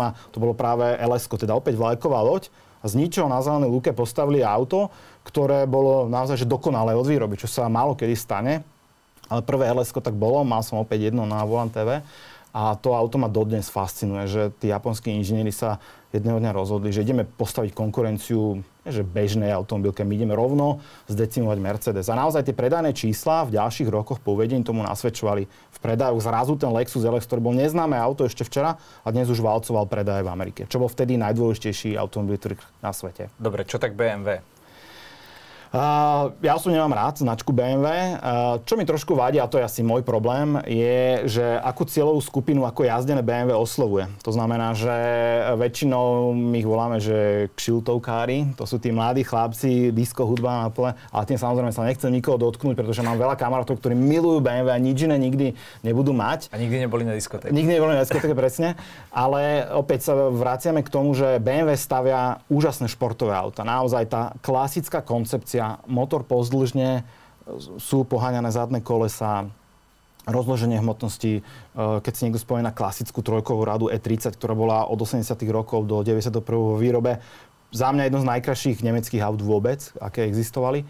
[0.00, 2.48] a to bolo práve ls teda opäť vlajková loď
[2.80, 4.92] a z ničoho na zelenej lúke postavili auto,
[5.24, 8.60] ktoré bolo naozaj že dokonalé od výroby, čo sa málo kedy stane.
[9.24, 12.04] Ale prvé ls tak bolo, mal som opäť jedno na Volant TV
[12.54, 15.82] a to auto ma dodnes fascinuje, že tí japonskí inžinieri sa
[16.14, 22.12] jedného dňa rozhodli, že ideme postaviť konkurenciu že bežnej automobilke, my ideme rovno zdecimovať Mercedes.
[22.12, 25.48] A naozaj tie predajné čísla v ďalších rokoch po uvedení tomu nasvedčovali.
[25.48, 29.40] V predajoch zrazu ten Lexus LX, ktorý bol neznáme auto ešte včera a dnes už
[29.40, 33.32] valcoval predaje v Amerike, čo bol vtedy najdôležitejší automobilový trh na svete.
[33.40, 34.53] Dobre, čo tak BMW?
[35.74, 38.14] Ja osobne nemám rád značku BMW.
[38.62, 42.62] Čo mi trošku vadí, a to je asi môj problém, je, že akú cieľovú skupinu
[42.62, 44.06] ako jazdené BMW oslovuje.
[44.22, 44.94] To znamená, že
[45.58, 50.94] väčšinou my ich voláme, že kšiltovkári, to sú tí mladí chlapci, disco hudba na pole,
[51.10, 54.78] ale tým samozrejme sa nechcem nikoho dotknúť, pretože mám veľa kamarátov, ktorí milujú BMW a
[54.78, 56.54] nič iné nikdy nebudú mať.
[56.54, 57.50] A nikdy neboli na diskotéke.
[57.50, 58.78] Nikdy neboli na diskotéke, presne.
[59.10, 63.66] Ale opäť sa vraciame k tomu, že BMW stavia úžasné športové auta.
[63.66, 67.04] Naozaj tá klasická koncepcia motor pozdĺžne,
[67.76, 69.48] sú poháňané zadné kolesa,
[70.24, 71.42] rozloženie hmotnosti, e,
[71.76, 75.36] keď si niekto spomína klasickú trojkovú radu E30, ktorá bola od 80.
[75.52, 76.40] rokov do 91.
[76.56, 77.20] vo výrobe,
[77.74, 80.86] za mňa jedno z najkrajších nemeckých aut vôbec, aké existovali.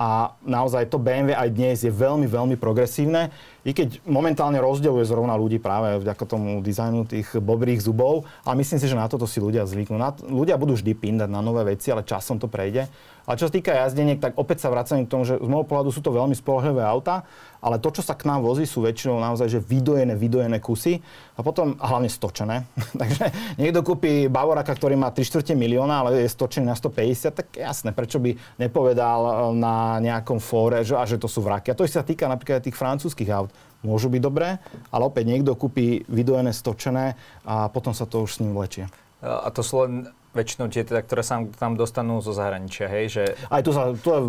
[0.00, 3.30] A naozaj to BMW aj dnes je veľmi, veľmi progresívne,
[3.62, 8.26] i keď momentálne rozdeľuje zrovna ľudí práve vďaka tomu dizajnu tých bobrých zubov.
[8.42, 9.94] A myslím si, že na toto si ľudia zvyknú.
[9.94, 12.90] Na, ľudia budú vždy pindať na nové veci, ale časom to prejde.
[13.22, 15.94] A čo sa týka jazdeniek, tak opäť sa vracam k tomu, že z môjho pohľadu
[15.94, 17.22] sú to veľmi spolahlivé auta,
[17.62, 20.98] ale to, čo sa k nám vozí, sú väčšinou naozaj že vydojené, vydojené kusy
[21.38, 22.66] a potom a hlavne stočené.
[23.02, 23.30] Takže
[23.62, 27.94] niekto kúpi Bavoraka, ktorý má 3 čtvrte milióna, ale je stočený na 150, tak jasné,
[27.94, 31.70] prečo by nepovedal e, na nejakom fóre, že, a že to sú vraky.
[31.70, 33.51] A to sa týka napríklad tých francúzskych aut.
[33.82, 34.62] Môžu byť dobré,
[34.94, 38.86] ale opäť niekto kúpi vydojené, stočené a potom sa to už s ním vlečie.
[39.22, 43.04] A to sú len väčšinou tie, teda, ktoré sa tam dostanú zo zahraničia, hej?
[43.12, 43.22] Že...
[43.52, 44.20] Aj tu, sa, tu, je,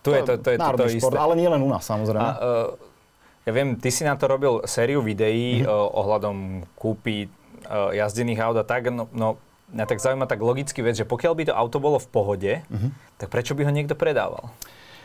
[0.00, 1.14] tu je to, to, je to, to isté.
[1.18, 2.24] ale nie len u nás, samozrejme.
[2.24, 2.68] A, uh,
[3.44, 5.68] ja viem, ty si na to robil sériu videí mm-hmm.
[5.68, 6.36] uh, ohľadom
[6.78, 7.28] kúpy
[7.68, 9.36] uh, jazdených aut a tak, no, no
[9.76, 12.90] mňa tak zaujíma tak logicky vec, že pokiaľ by to auto bolo v pohode, mm-hmm.
[13.20, 14.48] tak prečo by ho niekto predával?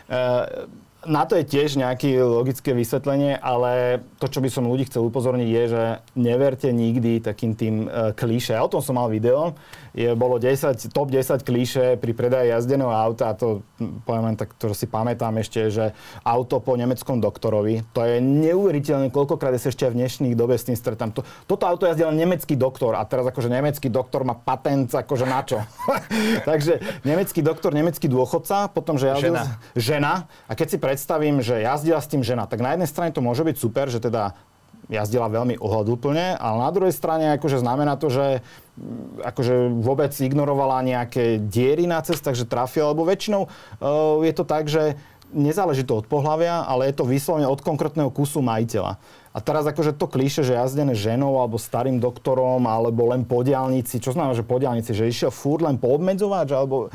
[0.08, 0.72] Uh,
[1.06, 5.50] na to je tiež nejaké logické vysvetlenie, ale to, čo by som ľudí chcel upozorniť,
[5.50, 5.84] je, že
[6.18, 8.58] neverte nikdy takým tým uh, klíše.
[8.58, 9.54] O tom som mal video,
[9.94, 13.62] je, bolo 10, top 10 klíše pri predaji jazdeného auta, a to
[14.10, 15.94] poviem len tak, to si pamätám ešte, že
[16.26, 20.78] auto po nemeckom doktorovi, to je neuveriteľné, koľkokrát sa ešte v dnešných dobe s tým
[20.78, 21.14] stretám.
[21.14, 25.42] To, toto auto jazdil nemecký doktor a teraz akože nemecký doktor má patent akože na
[25.46, 25.62] čo.
[26.50, 29.38] Takže nemecký doktor, nemecký dôchodca, potom, že jazdil...
[29.38, 29.44] Žena.
[29.78, 30.14] Žena.
[30.50, 33.44] A keď si predstavím, že jazdila s tým žena, tak na jednej strane to môže
[33.44, 34.40] byť super, že teda
[34.88, 38.40] jazdila veľmi ohľadúplne, ale na druhej strane akože znamená to, že
[38.80, 44.48] mm, akože vôbec ignorovala nejaké diery na cestách, že trafila, lebo väčšinou uh, je to
[44.48, 44.96] tak, že
[45.36, 48.96] nezáleží to od pohľavia, ale je to vyslovene od konkrétneho kusu majiteľa.
[49.36, 54.16] A teraz akože to klíše, že jazdené ženou alebo starým doktorom alebo len podialnici, čo
[54.16, 56.88] znamená, že podialnici, že išiel furt len poobmedzovač, alebo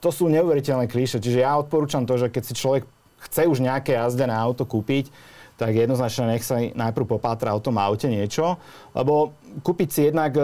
[0.00, 1.20] to sú neuveriteľné klíše.
[1.20, 2.88] Čiže ja odporúčam to, že keď si človek
[3.28, 5.08] chce už nejaké jazdené auto kúpiť,
[5.54, 8.58] tak jednoznačne nech sa najprv popátra o tom aute niečo,
[8.90, 10.42] lebo kúpiť si jednak e,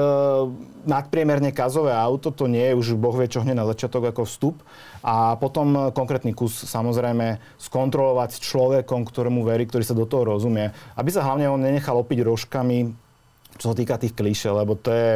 [0.87, 4.57] nadpriemerne kazové auto, to nie je už boh vie čo hneď na začiatok ako vstup.
[5.03, 10.71] A potom konkrétny kus samozrejme skontrolovať s človekom, ktorému verí, ktorý sa do toho rozumie.
[10.95, 12.95] Aby sa hlavne on nenechal opiť rožkami,
[13.59, 15.11] čo sa týka tých klíše, lebo to je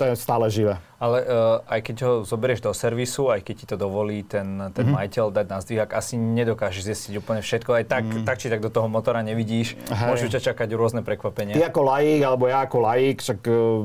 [0.00, 0.80] to je stále živé.
[0.96, 4.88] Ale uh, aj keď ho zoberieš do servisu, aj keď ti to dovolí ten, ten
[4.88, 4.96] mm-hmm.
[4.96, 7.70] majiteľ dať na zdvihák, asi nedokážeš zistiť úplne všetko.
[7.76, 8.24] Aj tak, mm.
[8.24, 9.76] tak či tak do toho motora nevidíš.
[9.76, 10.08] Hej.
[10.08, 11.56] Môžu ťa čakať rôzne prekvapenia.
[11.56, 13.84] Ty ako laik, alebo ja ako laik, však uh,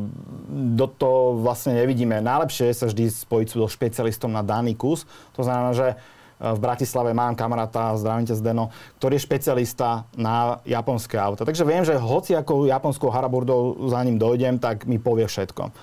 [0.56, 2.24] do toho vlastne nevidíme.
[2.24, 5.04] Najlepšie je sa vždy spojiť so špecialistom na daný kus.
[5.36, 5.96] To znamená, že e,
[6.40, 11.44] v Bratislave mám kamaráta, zdravím ťa Zdeno, ktorý je špecialista na japonské auta.
[11.44, 15.76] Takže viem, že hoci ako japonskou haraburdou za ním dojdem, tak mi povie všetko.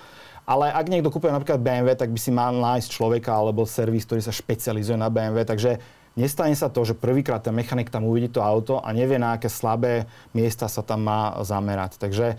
[0.43, 4.19] Ale ak niekto kúpuje napríklad BMW, tak by si mal nájsť človeka alebo servis, ktorý
[4.19, 5.47] sa špecializuje na BMW.
[5.47, 5.79] Takže
[6.15, 9.49] nestane sa to, že prvýkrát ten mechanik tam uvidí to auto a nevie, na aké
[9.49, 11.97] slabé miesta sa tam má zamerať.
[11.97, 12.35] Takže e,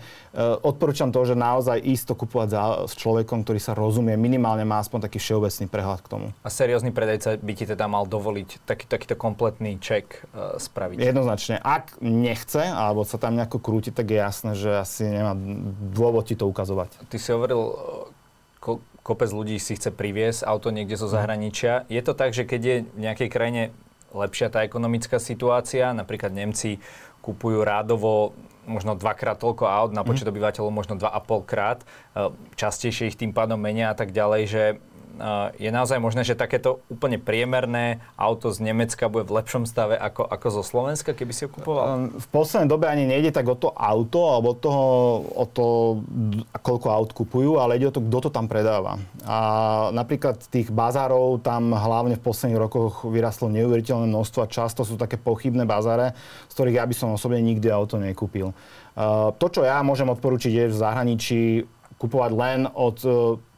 [0.63, 4.79] odporúčam to, že naozaj ísť to kupovať za, s človekom, ktorý sa rozumie, minimálne má
[4.79, 6.27] aspoň taký všeobecný prehľad k tomu.
[6.43, 10.97] A seriózny predajca by ti teda mal dovoliť taký, takýto kompletný ček e, spraviť?
[10.99, 11.59] Jednoznačne.
[11.59, 15.35] Ak nechce, alebo sa tam nejako krúti, tak je jasné, že asi nemá
[15.91, 16.95] dôvod ti to ukazovať.
[17.11, 17.61] Ty si hovoril
[19.05, 21.13] kopec ľudí si chce priviesť auto niekde zo mhm.
[21.13, 21.73] zahraničia.
[21.85, 23.63] Je to tak, že keď je v nejakej krajine
[24.09, 26.81] lepšia tá ekonomická situácia, napríklad Nemci
[27.21, 28.33] kupujú rádovo
[28.65, 30.33] možno dvakrát toľko aut na počet mhm.
[30.33, 31.85] obyvateľov, možno dva a pol krát,
[32.17, 34.63] e, častejšie ich tým pádom menia a tak ďalej, že
[35.55, 40.27] je naozaj možné, že takéto úplne priemerné auto z Nemecka bude v lepšom stave ako,
[40.27, 42.11] ako zo Slovenska, keby si ho kupoval?
[42.19, 44.85] V poslednej dobe ani nejde tak o to auto, alebo o, toho,
[45.31, 45.65] o to,
[46.59, 48.99] koľko aut kupujú, ale ide o to, kto to tam predáva.
[49.23, 49.37] A
[49.95, 55.15] napríklad tých bazárov tam hlavne v posledných rokoch vyrastlo neuveriteľné množstvo a často sú také
[55.15, 56.11] pochybné bazáre,
[56.49, 58.51] z ktorých ja by som osobne nikdy auto nekúpil.
[59.35, 61.41] To, čo ja môžem odporučiť, je v zahraničí
[61.95, 62.99] kupovať len od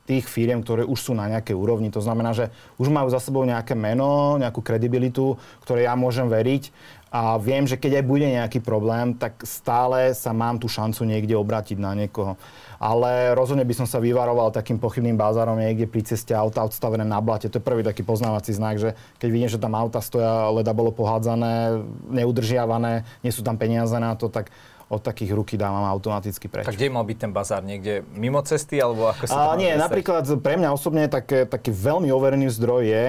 [0.07, 1.91] tých firiem, ktoré už sú na nejakej úrovni.
[1.91, 2.47] To znamená, že
[2.79, 6.71] už majú za sebou nejaké meno, nejakú kredibilitu, ktoré ja môžem veriť
[7.07, 11.39] a viem, že keď aj bude nejaký problém, tak stále sa mám tú šancu niekde
[11.39, 12.35] obrátiť na niekoho.
[12.77, 17.23] Ale rozhodne by som sa vyvaroval takým pochybným bazárom niekde pri ceste auta odstavené na
[17.23, 17.47] blate.
[17.47, 18.89] To je prvý taký poznávací znak, že
[19.23, 21.79] keď vidím, že tam auta stoja, leda bolo pohádzané,
[22.11, 24.51] neudržiavané, nie sú tam peniaze na to, tak
[24.87, 26.63] od takých ruky dávam automaticky preč.
[26.63, 27.59] Tak kde mal byť ten bazár?
[27.63, 28.79] Niekde mimo cesty?
[28.79, 29.83] Alebo ako sa A, nie, predstaviť?
[29.83, 33.03] napríklad pre mňa osobne také, taký veľmi overený zdroj je,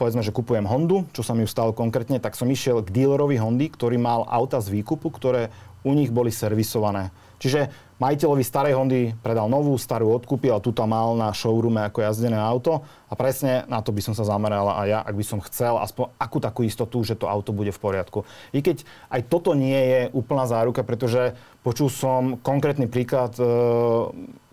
[0.00, 3.68] povedzme, že kupujem Hondu, čo sa mi stalo konkrétne, tak som išiel k dealerovi Hondy,
[3.68, 5.50] ktorý mal auta z výkupu, ktoré
[5.84, 7.10] u nich boli servisované.
[7.40, 12.36] Čiže majiteľovi starej Hondy predal novú, starú odkúpil a túto mal na showroome ako jazdené
[12.36, 12.84] auto.
[13.08, 16.12] A presne na to by som sa zameral a ja, ak by som chcel aspoň
[16.20, 18.28] akú takú istotu, že to auto bude v poriadku.
[18.52, 21.32] I keď aj toto nie je úplná záruka, pretože
[21.64, 23.44] počul som konkrétny príklad e,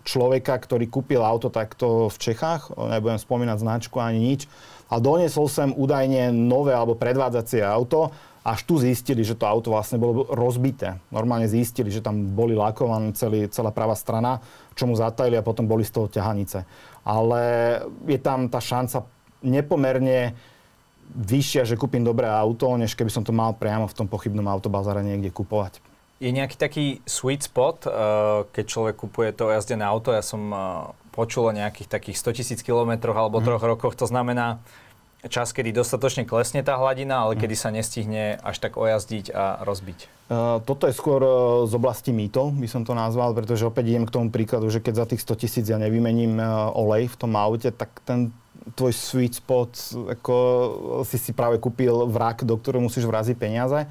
[0.08, 4.48] človeka, ktorý kúpil auto takto v Čechách, nebudem spomínať značku ani nič,
[4.88, 8.08] a doniesol sem údajne nové alebo predvádzacie auto
[8.48, 10.96] až tu zistili, že to auto vlastne bolo rozbité.
[11.12, 14.40] Normálne zistili, že tam boli lakované celý, celá pravá strana,
[14.72, 16.64] čo mu zatajili a potom boli z toho ťahanice.
[17.04, 17.40] Ale
[18.08, 19.04] je tam tá šanca
[19.44, 20.32] nepomerne
[21.12, 25.04] vyššia, že kúpim dobré auto, než keby som to mal priamo v tom pochybnom autobazáre
[25.04, 25.84] niekde kupovať.
[26.18, 27.92] Je nejaký taký sweet spot, eh,
[28.48, 30.10] keď človek kupuje to jazdené auto?
[30.10, 30.58] Ja som eh,
[31.12, 33.44] počul o nejakých takých 100 000 kilometroch alebo mm.
[33.44, 33.94] troch rokoch.
[34.00, 34.58] To znamená,
[35.28, 39.98] čas, kedy dostatočne klesne tá hladina, ale kedy sa nestihne až tak ojazdiť a rozbiť?
[40.28, 44.04] Uh, toto je skôr uh, z oblasti mýtov, by som to nazval, pretože opäť idem
[44.04, 47.32] k tomu príkladu, že keď za tých 100 tisíc ja nevymením uh, olej v tom
[47.36, 48.32] aute, tak ten
[48.76, 49.72] tvoj sweet spot,
[50.18, 50.34] ako
[51.08, 53.88] si si práve kúpil vrak, do ktorého musíš vraziť peniaze.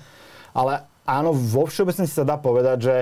[0.54, 2.96] Ale áno, vo všeobecnosti sa dá povedať, že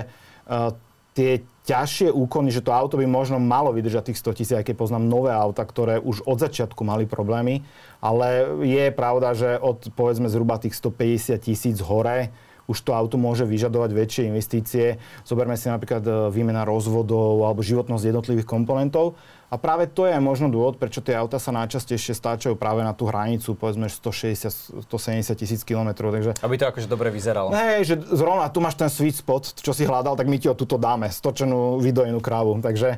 [1.15, 4.75] tie ťažšie úkony, že to auto by možno malo vydržať tých 100 tisíc, aj keď
[4.77, 7.65] poznám nové auta, ktoré už od začiatku mali problémy,
[8.03, 12.29] ale je pravda, že od povedzme zhruba tých 150 tisíc hore
[12.65, 14.97] už to auto môže vyžadovať väčšie investície.
[15.21, 19.13] Zoberme si napríklad e, výmena rozvodov alebo životnosť jednotlivých komponentov.
[19.53, 23.05] A práve to je možno dôvod, prečo tie auta sa najčastejšie stáčajú práve na tú
[23.05, 24.89] hranicu, povedzme 160-170
[25.37, 26.09] tisíc kilometrov.
[26.09, 26.31] Takže...
[26.41, 27.53] Aby to akože dobre vyzeralo.
[27.53, 30.57] Hej, že zrovna tu máš ten sweet spot, čo si hľadal, tak my ti ho
[30.57, 32.57] tuto dáme, stočenú vydojenú krávu.
[32.57, 32.97] Takže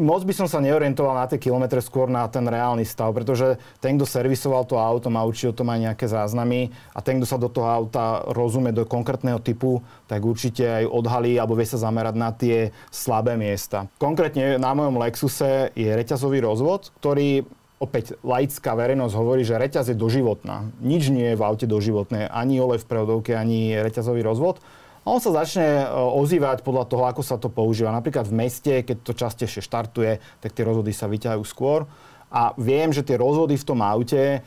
[0.00, 4.00] moc by som sa neorientoval na tie kilometre, skôr na ten reálny stav, pretože ten,
[4.00, 7.36] kto servisoval to auto, má určite o tom aj nejaké záznamy a ten, kto sa
[7.36, 12.14] do toho auta rozumie do konkrétneho typu, tak určite aj odhalí alebo vie sa zamerať
[12.16, 13.84] na tie slabé miesta.
[14.00, 17.42] Konkrétne na mojom Lexuse Lexuse je reťazový rozvod, ktorý
[17.82, 20.70] opäť laická verejnosť hovorí, že reťaz je doživotná.
[20.78, 24.62] Nič nie je v aute doživotné, ani olej v prevodovke, ani reťazový rozvod.
[25.02, 27.90] A on sa začne e, ozývať podľa toho, ako sa to používa.
[27.90, 31.90] Napríklad v meste, keď to častejšie štartuje, tak tie rozvody sa vyťahajú skôr.
[32.30, 34.46] A viem, že tie rozvody v tom aute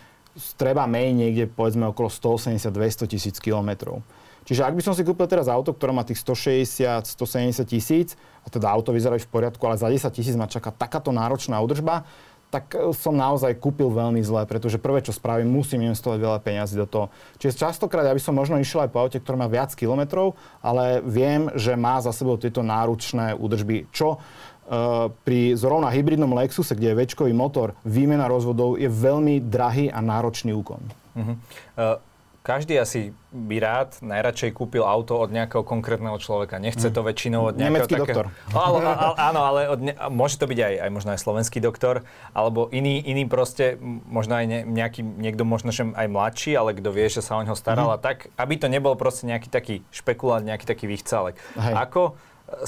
[0.55, 3.99] treba meniť niekde povedzme okolo 180-200 tisíc kilometrov.
[4.45, 8.13] Čiže ak by som si kúpil teraz auto, ktoré má tých 160-170 tisíc,
[8.45, 12.05] a teda auto vyzerá v poriadku, ale za 10 tisíc ma čaká takáto náročná údržba,
[12.53, 16.77] tak e, som naozaj kúpil veľmi zle, pretože prvé, čo spravím, musím investovať veľa peniazy
[16.77, 17.05] do toho.
[17.41, 21.01] Čiže častokrát ja by som možno išiel aj po aute, ktoré má viac kilometrov, ale
[21.01, 24.21] viem, že má za sebou tieto náročné údržby, čo
[24.65, 30.01] Uh, pri zrovna hybridnom Lexuse, kde je väčkový motor, výmena rozvodov je veľmi drahý a
[30.01, 30.81] náročný úkon.
[31.13, 31.37] Uh-huh.
[31.77, 32.01] Uh,
[32.45, 36.61] každý asi by rád najradšej kúpil auto od nejakého konkrétneho človeka.
[36.61, 37.07] Nechce to mm.
[37.09, 38.05] väčšinou od nejakého Nemecký takého...
[38.05, 38.25] doktor.
[38.53, 38.77] Ale,
[39.17, 39.93] áno, ale od ne...
[40.13, 42.05] môže to byť aj, aj možno aj slovenský doktor,
[42.37, 46.93] alebo iný, iný proste, možno aj ne, nejaký, niekto možno že aj mladší, ale kto
[46.93, 47.99] vie, že sa o neho staral mm-hmm.
[47.99, 51.41] a tak, aby to nebol proste nejaký taký špekulant, nejaký taký vychcálek.
[51.57, 52.13] Ako e,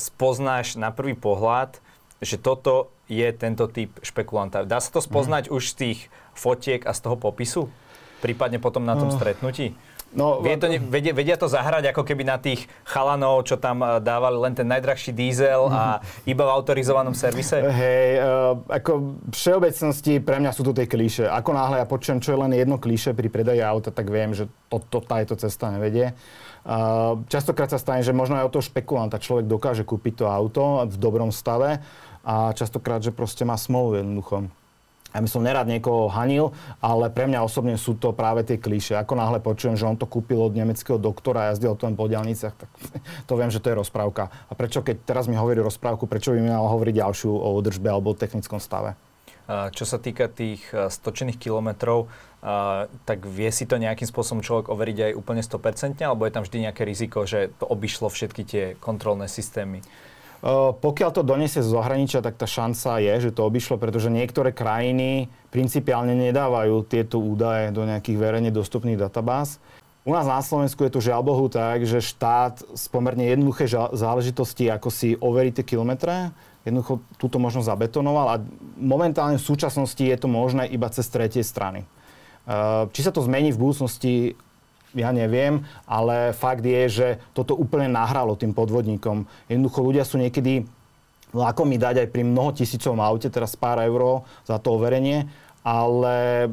[0.02, 1.78] spoznáš na prvý pohľad,
[2.18, 4.66] že toto je tento typ špekulanta?
[4.66, 5.54] Dá sa to spoznať mm.
[5.54, 6.00] už z tých
[6.34, 7.70] fotiek a z toho popisu?
[8.24, 9.16] Prípadne potom na tom oh.
[9.16, 9.74] stretnutí?
[10.16, 14.00] No, Vie to, vedia, vedia to zahrať ako keby na tých chalanov, čo tam eh,
[14.00, 17.60] dávali len ten najdrahší diesel a iba v autorizovanom servise?
[17.60, 21.28] Hej, uh, ako všeobecnosti pre mňa sú to tie klíše.
[21.28, 24.48] Ako náhle ja počujem, čo je len jedno klíše pri predaji auta, tak viem, že
[24.72, 26.16] to, to, táto cesta nevedie.
[26.64, 30.88] Uh, častokrát sa stane, že možno aj o toho špekulanta človek dokáže kúpiť to auto
[30.88, 31.84] v dobrom stave
[32.24, 34.48] a častokrát, že proste má smolu jednoducho
[35.16, 36.52] ja by som nerad niekoho hanil,
[36.84, 38.94] ale pre mňa osobne sú to práve tie klíše.
[39.00, 42.54] Ako náhle počujem, že on to kúpil od nemeckého doktora a jazdil len po diálniciach,
[42.54, 42.70] tak
[43.28, 44.30] to viem, že to je rozprávka.
[44.52, 47.88] A prečo, keď teraz mi hovorí rozprávku, prečo by mi mal hovoriť ďalšiu o údržbe
[47.88, 49.00] alebo o technickom stave?
[49.48, 52.12] Čo sa týka tých stočených kilometrov,
[53.08, 56.68] tak vie si to nejakým spôsobom človek overiť aj úplne 100%, alebo je tam vždy
[56.68, 59.80] nejaké riziko, že to obišlo všetky tie kontrolné systémy?
[60.84, 65.34] Pokiaľ to donesie z zahraničia, tak tá šanca je, že to obišlo, pretože niektoré krajiny
[65.50, 69.58] principiálne nedávajú tieto údaje do nejakých verejne dostupných databáz.
[70.08, 74.72] U nás na Slovensku je to žiaľ Bohu tak, že štát z pomerne jednoduché záležitosti,
[74.72, 76.32] ako si overí tie kilometre,
[76.64, 78.44] jednoducho túto možnosť zabetonoval a
[78.80, 81.84] momentálne v súčasnosti je to možné iba cez tretie strany.
[82.96, 84.40] Či sa to zmení v budúcnosti,
[84.98, 89.30] ja neviem, ale fakt je, že toto úplne nahralo tým podvodníkom.
[89.48, 90.66] Jednoducho ľudia sú niekedy
[91.68, 95.28] mi dať aj pri mnoho tisícovom aute, teraz pár eur za to overenie,
[95.62, 96.48] ale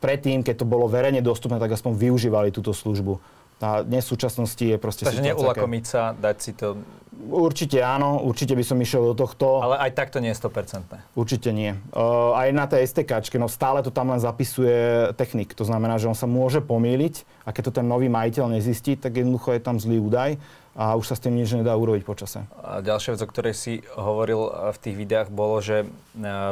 [0.00, 3.20] predtým, keď to bolo verejne dostupné, tak aspoň využívali túto službu.
[3.58, 6.78] A dnes v súčasnosti je proste Takže neulakomiť sa, dať si to...
[7.18, 9.58] Určite áno, určite by som išiel do tohto.
[9.58, 11.18] Ale aj tak to nie je 100%.
[11.18, 11.74] Určite nie.
[11.90, 15.50] Uh, aj na tej STK, no stále to tam len zapisuje technik.
[15.58, 19.18] To znamená, že on sa môže pomýliť a keď to ten nový majiteľ nezistí, tak
[19.18, 20.38] jednoducho je tam zlý údaj
[20.78, 22.46] a už sa s tým nič nedá urobiť počase.
[22.62, 25.90] A ďalšia vec, o ktorej si hovoril v tých videách, bolo, že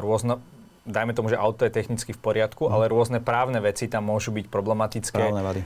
[0.03, 0.43] rôzno,
[0.87, 2.73] dajme tomu, že auto je technicky v poriadku, mm.
[2.73, 5.19] ale rôzne právne veci tam môžu byť problematické.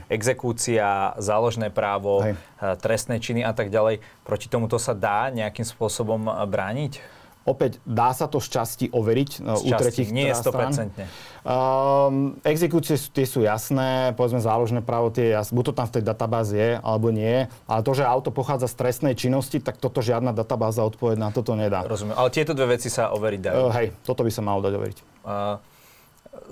[0.09, 2.33] Exekúcia, záložné právo, Hej.
[2.35, 4.01] Eh, trestné činy a tak ďalej.
[4.25, 7.20] Proti tomuto sa dá nejakým spôsobom eh, brániť?
[7.41, 10.93] Opäť dá sa to z časti overiť z u tretich nie je 100%.
[11.41, 15.93] Um, exekúcie sú, tie sú jasné, povedzme záložné právo, tie jasné, buď to tam v
[15.97, 17.49] tej databáze je, alebo nie.
[17.65, 21.57] Ale to, že auto pochádza z trestnej činnosti, tak toto žiadna databáza odpoveď na toto
[21.57, 21.81] nedá.
[21.81, 22.13] Rozumiem.
[22.13, 23.57] Ale tieto dve veci sa overiť dajú.
[23.57, 24.97] Uh, hej, toto by sa malo dať overiť.
[25.25, 25.57] Uh,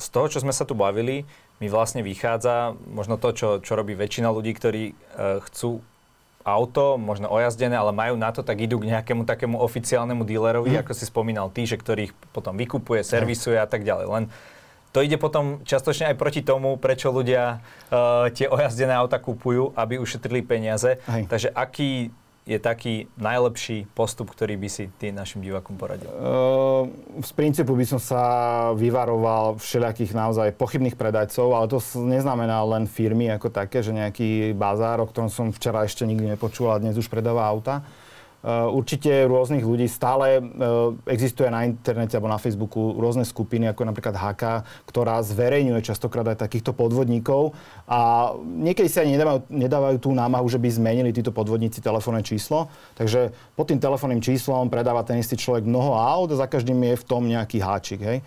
[0.01, 1.21] z toho, čo sme sa tu bavili,
[1.61, 5.85] mi vlastne vychádza možno to, čo, čo robí väčšina ľudí, ktorí uh, chcú
[6.43, 10.81] auto, možno ojazdené, ale majú na to, tak idú k nejakému takému oficiálnemu dílerovi, mm.
[10.87, 14.07] ako si spomínal ty, že ktorých potom vykupuje, servisuje a tak ďalej.
[14.07, 14.23] Len
[14.89, 20.01] to ide potom častočne aj proti tomu, prečo ľudia uh, tie ojazdené auta kupujú, aby
[20.01, 20.97] ušetrili peniaze.
[21.05, 21.29] Hej.
[21.29, 22.09] Takže aký
[22.49, 26.09] je taký najlepší postup, ktorý by si ty našim divákom poradil?
[26.09, 26.89] Uh,
[27.21, 28.21] z princípu by som sa
[28.73, 34.97] vyvaroval všelijakých naozaj pochybných predajcov, ale to neznamená len firmy ako také, že nejaký bazár,
[34.97, 37.85] o ktorom som včera ešte nikdy nepočul a dnes už predáva auta.
[37.85, 38.08] Eh,
[38.47, 40.43] určite rôznych ľudí stále eh,
[41.11, 44.43] existuje na internete alebo na Facebooku rôzne skupiny, ako napríklad HK,
[44.87, 47.51] ktorá zverejňuje častokrát aj takýchto podvodníkov
[47.83, 52.71] a niekedy si ani nedávajú, nedávajú tú námahu, že by zmenili títo podvodníci telefónne číslo.
[52.95, 56.95] Takže pod tým telefónnym číslom predáva ten istý človek mnoho aut a za každým je
[56.95, 57.99] v tom nejaký háčik.
[57.99, 58.17] Hej.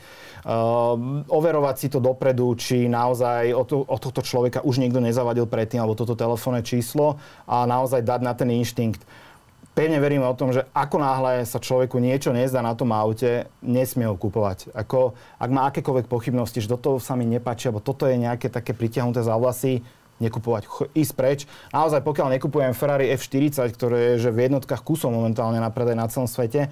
[0.42, 5.46] Uh, overovať si to dopredu, či naozaj od, to, od tohto človeka už niekto nezavadil
[5.46, 9.06] predtým, alebo toto telefónne číslo a naozaj dať na ten inštinkt
[9.72, 14.04] pevne verím o tom, že ako náhle sa človeku niečo nezdá na tom aute, nesmie
[14.08, 14.72] ho kupovať.
[14.76, 18.76] Ako, ak má akékoľvek pochybnosti, že toto sa mi nepáči, alebo toto je nejaké také
[18.76, 19.80] pritiahnuté za vlasy,
[20.22, 21.40] nekupovať, ísť preč.
[21.74, 26.06] Naozaj, pokiaľ nekupujem Ferrari F40, ktoré je že v jednotkách kusov momentálne na predaj na
[26.06, 26.70] celom svete,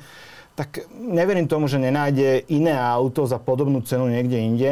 [0.55, 4.71] tak neverím tomu, že nenájde iné auto za podobnú cenu niekde inde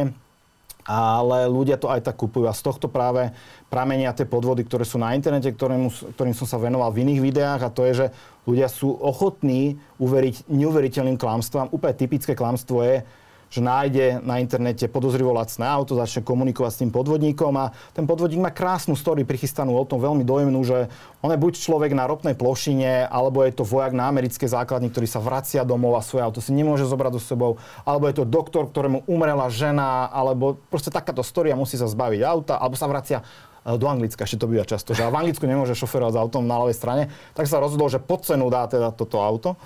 [0.89, 2.49] ale ľudia to aj tak kupujú.
[2.49, 3.29] A z tohto práve
[3.69, 7.61] pramenia tie podvody, ktoré sú na internete, ktorým, ktorým som sa venoval v iných videách
[7.69, 8.07] a to je, že
[8.49, 11.69] ľudia sú ochotní uveriť neuveriteľným klamstvám.
[11.69, 13.05] Úplne typické klamstvo je,
[13.49, 18.45] že nájde na internete podozrivo lacné auto, začne komunikovať s tým podvodníkom a ten podvodník
[18.45, 20.93] má krásnu story prichystanú o tom veľmi dojemnú, že
[21.25, 25.09] on je buď človek na ropnej plošine, alebo je to vojak na americké základni, ktorý
[25.09, 27.57] sa vracia domov a svoje auto si nemôže zobrať do sebou,
[27.89, 32.21] alebo je to doktor, ktorému umrela žena, alebo proste takáto story a musí sa zbaviť
[32.29, 33.25] auta, alebo sa vracia
[33.65, 36.61] e, do Anglicka, ešte to býva často, že v Anglicku nemôže šoferovať s autom na
[36.61, 39.57] ľavej strane, tak sa rozhodol, že pod cenu dá teda toto auto.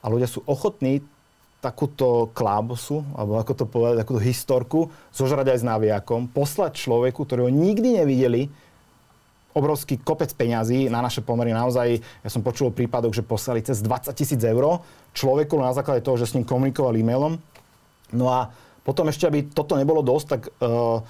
[0.00, 1.04] A ľudia sú ochotní
[1.60, 4.80] takúto klábosu, alebo ako to povedať, takúto historku,
[5.12, 8.48] zožrať aj s naviakom, poslať človeku, ktorého nikdy nevideli,
[9.52, 11.50] obrovský kopec peňazí na naše pomery.
[11.50, 14.80] Naozaj, ja som počul o prípadoch, že poslali cez 20 tisíc eur
[15.12, 17.36] človeku na základe toho, že s ním komunikoval e-mailom.
[18.14, 18.54] No a
[18.86, 21.02] potom ešte, aby toto nebolo dosť, tak uh,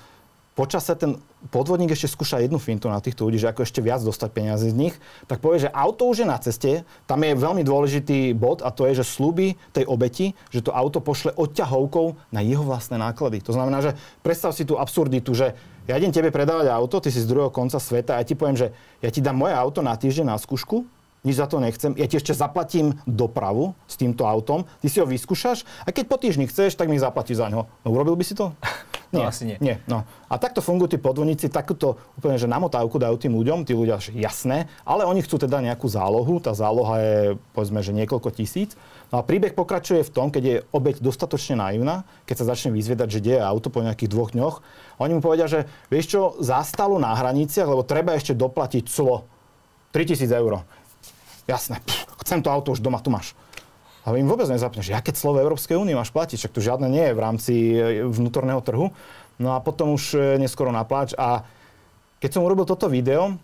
[0.60, 1.16] počase ten
[1.48, 4.76] podvodník ešte skúša jednu fintu na týchto ľudí, že ako ešte viac dostať peniaze z
[4.76, 4.94] nich,
[5.24, 8.84] tak povie, že auto už je na ceste, tam je veľmi dôležitý bod a to
[8.84, 13.40] je, že slúbi tej obeti, že to auto pošle odťahovkou na jeho vlastné náklady.
[13.48, 15.56] To znamená, že predstav si tú absurditu, že
[15.88, 18.60] ja idem tebe predávať auto, ty si z druhého konca sveta a ja ti poviem,
[18.60, 18.68] že
[19.00, 20.84] ja ti dám moje auto na týždeň na skúšku,
[21.24, 21.96] nič za to nechcem.
[21.96, 26.20] Ja ti ešte zaplatím dopravu s týmto autom, ty si ho vyskúšaš a keď po
[26.20, 27.64] týždni chceš, tak mi zaplatíš za ňo.
[27.64, 28.52] No, urobil by si to?
[29.10, 29.58] Nie, no, asi nie.
[29.58, 30.06] nie no.
[30.30, 34.14] A takto fungujú tí podvodníci, takúto úplne, že namotávku dajú tým ľuďom, tí ľudia, že
[34.14, 37.16] jasné, ale oni chcú teda nejakú zálohu, tá záloha je,
[37.50, 38.78] povedzme, že niekoľko tisíc.
[39.10, 43.08] No a príbeh pokračuje v tom, keď je obeď dostatočne naivná, keď sa začne vyzviedať,
[43.10, 44.62] že deje auto po nejakých dvoch dňoch.
[45.02, 49.26] Oni mu povedia, že vieš čo, zastalo na hraniciach, lebo treba ešte doplatiť clo.
[49.90, 50.62] 3000 eur.
[51.50, 53.34] Jasné, pff, chcem to auto, už doma tu máš.
[54.00, 57.04] A im vôbec nezapne, že aké slovo Európskej únie máš platiť, však to žiadne nie
[57.04, 57.76] je v rámci e,
[58.08, 58.88] vnútorného trhu.
[59.36, 61.12] No a potom už e, neskoro napláč.
[61.20, 61.44] A
[62.20, 63.36] keď som urobil toto video,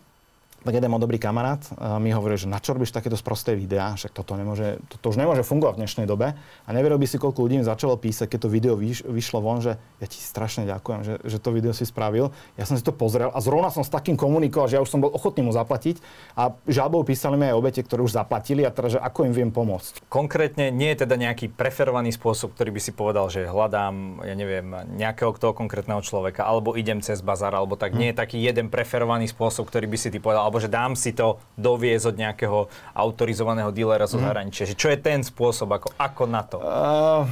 [0.66, 1.62] tak jeden môj dobrý kamarát
[2.02, 5.22] mi hovorí, že na čo robíš takéto sprosté videá, však toto nemôže, to, to už
[5.22, 6.34] nemôže fungovať v dnešnej dobe.
[6.66, 9.62] A neveril by si, koľko ľudí mi začalo písať, keď to video vyš, vyšlo von,
[9.62, 12.34] že ja ti strašne ďakujem, že, že to video si spravil.
[12.58, 14.98] Ja som si to pozrel a zrovna som s takým komunikoval, že ja už som
[14.98, 16.02] bol ochotný mu zaplatiť.
[16.34, 19.50] A žalbou písali mi aj obete, ktoré už zaplatili a teraz, že ako im viem
[19.54, 20.10] pomôcť.
[20.10, 24.66] Konkrétne nie je teda nejaký preferovaný spôsob, ktorý by si povedal, že hľadám, ja neviem,
[24.98, 27.92] nejakého toho konkrétneho človeka, alebo idem cez bazar, alebo tak.
[27.92, 28.00] Hmm.
[28.02, 31.12] Nie je taký jeden preferovaný spôsob, ktorý by si ty povedal, alebo že dám si
[31.12, 32.59] to doviezť od nejakého
[32.92, 34.24] autorizovaného dílera zo mhm.
[34.24, 34.64] zahraničia.
[34.68, 34.78] Mm.
[34.78, 36.59] Čo je ten spôsob, ako, ako na to?
[36.61, 37.24] Uh,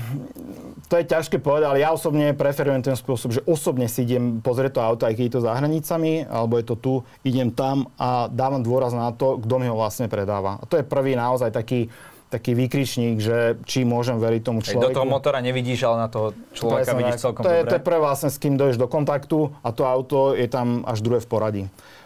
[0.89, 4.79] to je ťažké povedať, ale ja osobne preferujem ten spôsob, že osobne si idem pozrieť
[4.79, 6.95] to auto, aj keď je to za hranicami, alebo je to tu,
[7.25, 10.61] idem tam a dávam dôraz na to, kto mi ho vlastne predáva.
[10.61, 11.89] A to je prvý naozaj taký
[12.35, 14.91] taký výkričník, že či môžem veriť tomu človeku.
[14.91, 17.71] do toho motora nevidíš, ale na toho človeka Presne, vidíš celkom to je, dobre.
[17.71, 20.99] To je prvé vlastne, s kým dojdeš do kontaktu a to auto je tam až
[21.07, 21.63] druhé v poradí.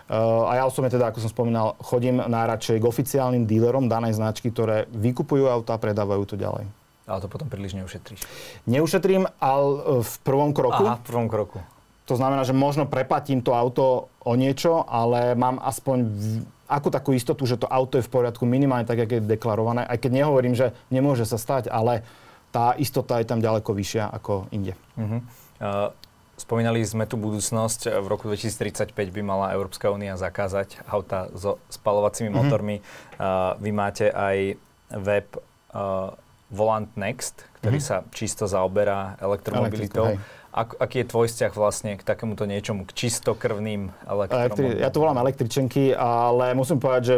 [0.08, 4.48] Uh, a ja osobne teda, ako som spomínal, chodím najradšej k oficiálnym dílerom danej značky,
[4.48, 6.64] ktoré vykupujú auta a predávajú to ďalej.
[7.04, 8.24] Ale to potom príliš neušetríš.
[8.68, 10.84] Neušetrím, ale e, v prvom kroku.
[10.84, 11.60] Aha, v prvom kroku.
[12.08, 16.24] To znamená, že možno preplatím to auto o niečo, ale mám aspoň v,
[16.68, 19.84] akú takú istotu, že to auto je v poriadku minimálne tak, ako je deklarované.
[19.84, 22.00] Aj keď nehovorím, že nemôže sa stať, ale
[22.48, 24.72] tá istota je tam ďaleko vyššia ako inde.
[24.96, 25.20] Uh-huh.
[25.60, 25.92] Uh,
[26.38, 28.00] spomínali sme tu budúcnosť.
[28.00, 32.40] V roku 2035 by mala Európska únia zakázať auta so spalovacími uh-huh.
[32.46, 32.76] motormi.
[33.18, 34.56] Uh, vy máte aj
[34.94, 35.26] web
[35.74, 36.14] uh,
[36.48, 38.06] Volant Next, ktorý uh-huh.
[38.06, 40.16] sa čisto zaoberá elektromobilitou.
[40.48, 44.80] Ak, aký je tvoj vzťah vlastne k takémuto niečomu, k čistokrvným elektromobilom?
[44.80, 47.16] ja to volám električenky, ale musím povedať, že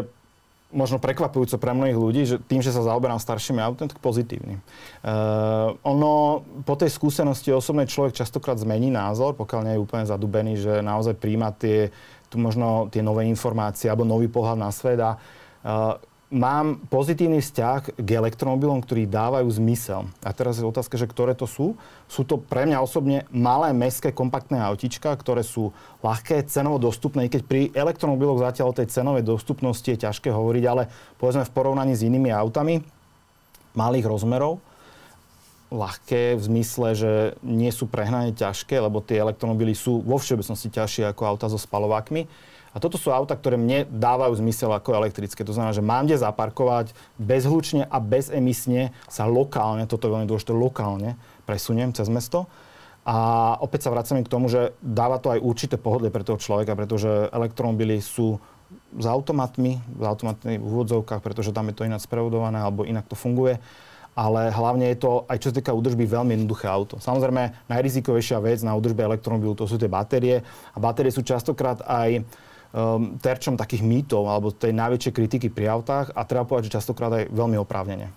[0.70, 4.62] možno prekvapujúco pre mnohých ľudí, že tým, že sa zaoberám staršími autami, tak pozitívny.
[5.02, 10.52] Uh, ono po tej skúsenosti osobnej človek častokrát zmení názor, pokiaľ nie je úplne zadubený,
[10.62, 11.90] že naozaj príjma tie,
[12.30, 15.98] tu možno tie nové informácie alebo nový pohľad na svet a uh,
[16.30, 20.06] mám pozitívny vzťah k elektromobilom, ktorí dávajú zmysel.
[20.22, 21.74] A teraz je otázka, že ktoré to sú.
[22.06, 25.74] Sú to pre mňa osobne malé, mestské, kompaktné autička, ktoré sú
[26.06, 30.86] ľahké, cenovo dostupné, keď pri elektromobiloch zatiaľ o tej cenovej dostupnosti je ťažké hovoriť, ale
[31.18, 32.78] povedzme v porovnaní s inými autami
[33.74, 34.62] malých rozmerov,
[35.70, 37.12] ľahké v zmysle, že
[37.42, 42.26] nie sú prehnane ťažké, lebo tie elektromobily sú vo všeobecnosti ťažšie ako auta so spalovákmi
[42.70, 45.42] a toto sú auta, ktoré mne dávajú zmysel ako elektrické.
[45.42, 50.54] To znamená, že mám kde zaparkovať bezhlučne a bezemisne sa lokálne, toto je veľmi dôležité,
[50.54, 51.18] lokálne
[51.50, 52.46] presuniem cez mesto.
[53.02, 56.78] A opäť sa vracame k tomu, že dáva to aj určité pohodlie pre toho človeka,
[56.78, 58.38] pretože elektromobily sú
[58.94, 63.58] s automatmi, v úvodzovkách, pretože tam je to inak sprevodované alebo inak to funguje
[64.20, 66.98] ale hlavne je to, aj čo sa týka údržby, veľmi jednoduché auto.
[66.98, 70.42] Samozrejme, najrizikovejšia vec na údržbe elektromobilu to sú tie batérie
[70.74, 72.26] a batérie sú častokrát aj
[72.74, 77.12] um, terčom takých mýtov alebo tej najväčšej kritiky pri autách a treba povedať, že častokrát
[77.12, 78.10] aj veľmi oprávnene.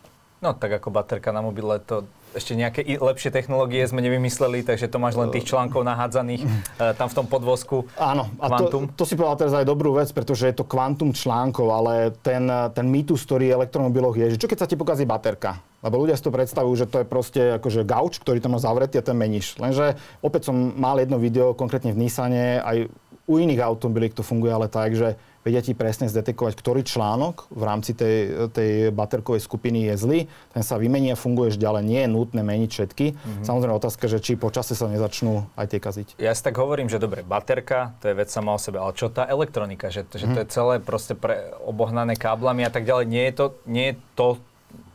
[0.44, 2.04] No tak ako baterka na mobile, to
[2.36, 7.08] ešte nejaké lepšie technológie sme nevymysleli, takže to máš len tých článkov nahádzaných uh, tam
[7.08, 7.88] v tom podvozku.
[7.96, 11.70] Áno, a to, to si povedal teraz aj dobrú vec, pretože je to kvantum článkov,
[11.72, 12.44] ale ten,
[12.74, 15.62] ten mýtus, ktorý v elektromobiloch je, že čo keď sa ti pokazí baterka?
[15.84, 19.00] Lebo ľudia si to predstavujú, že to je proste akože gauč, ktorý tam má zavretý
[19.00, 19.60] a ten meníš.
[19.60, 22.88] Lenže opäť som mal jedno video konkrétne v Nissane, aj
[23.24, 27.64] u iných automobiliek to funguje ale tak, že vedia ti presne zdetekovať, ktorý článok v
[27.64, 30.20] rámci tej, tej baterkovej skupiny je zlý.
[30.56, 31.84] Ten sa vymení a funguješ ďalej.
[31.84, 33.06] Nie je nutné meniť všetky.
[33.12, 33.44] Mm-hmm.
[33.44, 36.08] Samozrejme otázka, že či počase sa nezačnú aj tie kaziť.
[36.20, 39.12] Ja si tak hovorím, že dobre, baterka, to je vec sama o sebe, ale čo
[39.12, 40.36] tá elektronika, že, že mm-hmm.
[40.36, 43.06] to je celé proste pre obohnané káblami a tak ďalej.
[43.08, 44.28] Nie je to, nie je to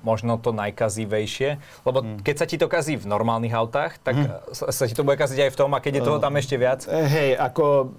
[0.03, 2.23] možno to najkazivejšie, lebo mm.
[2.23, 4.55] keď sa ti to kazí v normálnych autách, tak mm.
[4.55, 6.87] sa ti to bude kaziť aj v tom a keď je toho tam ešte viac?
[6.87, 7.95] Eh, hej, ako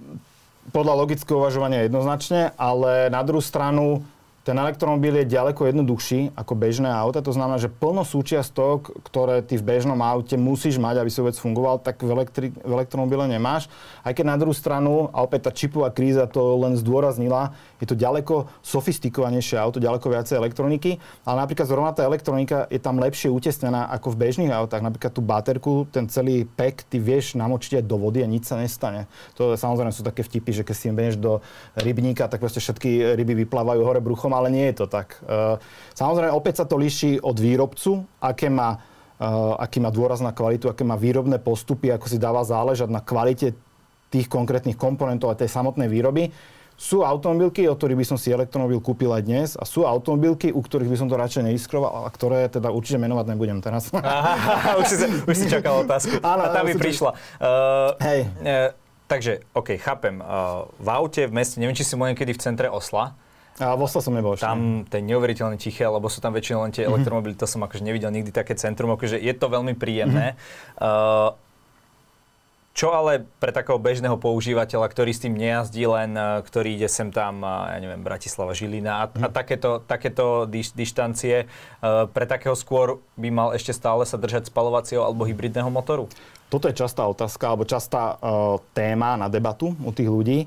[0.70, 4.06] podľa logického uvažovania jednoznačne, ale na druhú stranu
[4.50, 7.22] ten elektromobil je ďaleko jednoduchší ako bežné auto.
[7.22, 11.38] To znamená, že plno súčiastok, ktoré ty v bežnom aute musíš mať, aby si vôbec
[11.38, 13.70] fungoval, tak v, elektri- v elektromobile nemáš.
[14.02, 17.93] Aj keď na druhú stranu, a opäť tá čipová kríza to len zdôraznila, je to
[17.93, 20.97] ďaleko sofistikovanejšie auto, ďaleko viacej elektroniky,
[21.30, 24.82] ale napríklad zrovna tá elektronika je tam lepšie utesnená ako v bežných autách.
[24.82, 28.58] Napríklad tú baterku, ten celý pack, ty vieš namočiť aj do vody a nič sa
[28.58, 29.06] nestane.
[29.38, 31.38] To samozrejme sú také vtipy, že keď si im do
[31.78, 35.20] rybníka, tak proste všetky ryby vyplávajú hore bruchom, ale nie je to tak.
[35.20, 35.60] E,
[36.00, 38.80] samozrejme, opäť sa to líši od výrobcu, aké má,
[39.20, 39.28] e,
[39.60, 43.54] aký má dôraz na kvalitu, aké má výrobné postupy, ako si dáva záležať na kvalite
[44.10, 46.34] tých konkrétnych komponentov a tej samotnej výroby.
[46.80, 50.64] sú automobilky, o ktorých by som si elektromobil kúpil aj dnes a sú automobilky, u
[50.64, 53.92] ktorých by som to radšej neiskroval a ktoré teda určite menovať nebudem teraz.
[53.92, 56.24] Aha, už, si, už si čakal otázku.
[56.24, 57.12] Áno, a tam by prišla.
[57.36, 58.20] Uh, Hej.
[58.40, 58.72] Uh,
[59.12, 60.24] takže, OK, chápem.
[60.24, 63.12] Uh, v aute, v meste, neviem, či si bol niekedy v centre Osla,
[63.60, 64.47] a v Oslo som nebol ešte.
[64.47, 66.95] Tam to je neuveriteľne tiché, lebo sú tam väčšinou len tie mm-hmm.
[66.95, 70.34] elektromobily, to som akože nevidel nikdy také centrum, akože je to veľmi príjemné.
[70.34, 70.80] Mm-hmm.
[70.80, 71.36] Uh,
[72.80, 77.12] čo ale pre takého bežného používateľa, ktorý s tým nejazdí len, e, ktorý ide sem
[77.12, 79.36] tam, ja neviem, Bratislava, Žilina a, a mhm.
[79.36, 81.45] takéto, takéto diš, dištancie, e,
[82.16, 86.07] pre takého skôr by mal ešte stále sa držať spalovacieho alebo hybridného motoru?
[86.47, 90.39] Toto je častá otázka, alebo častá uh, téma na debatu u tých ľudí.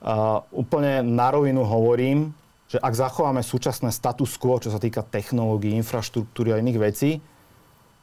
[0.00, 2.32] Uh, úplne na rovinu hovorím,
[2.70, 7.18] že ak zachováme súčasné status quo, čo sa týka technológií, infraštruktúry a iných vecí,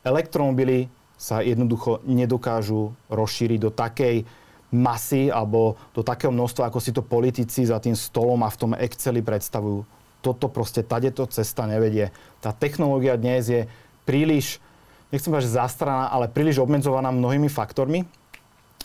[0.04, 4.28] elektromobily sa jednoducho nedokážu rozšíriť do takej
[4.76, 8.72] masy alebo do takého množstva, ako si to politici za tým stolom a v tom
[8.76, 9.88] Exceli predstavujú.
[10.20, 12.12] Toto proste, tadeto cesta nevedie.
[12.44, 13.62] Tá technológia dnes je
[14.04, 14.60] príliš,
[15.16, 18.04] nechcem povedať, že zastraná, ale príliš obmedzovaná mnohými faktormi.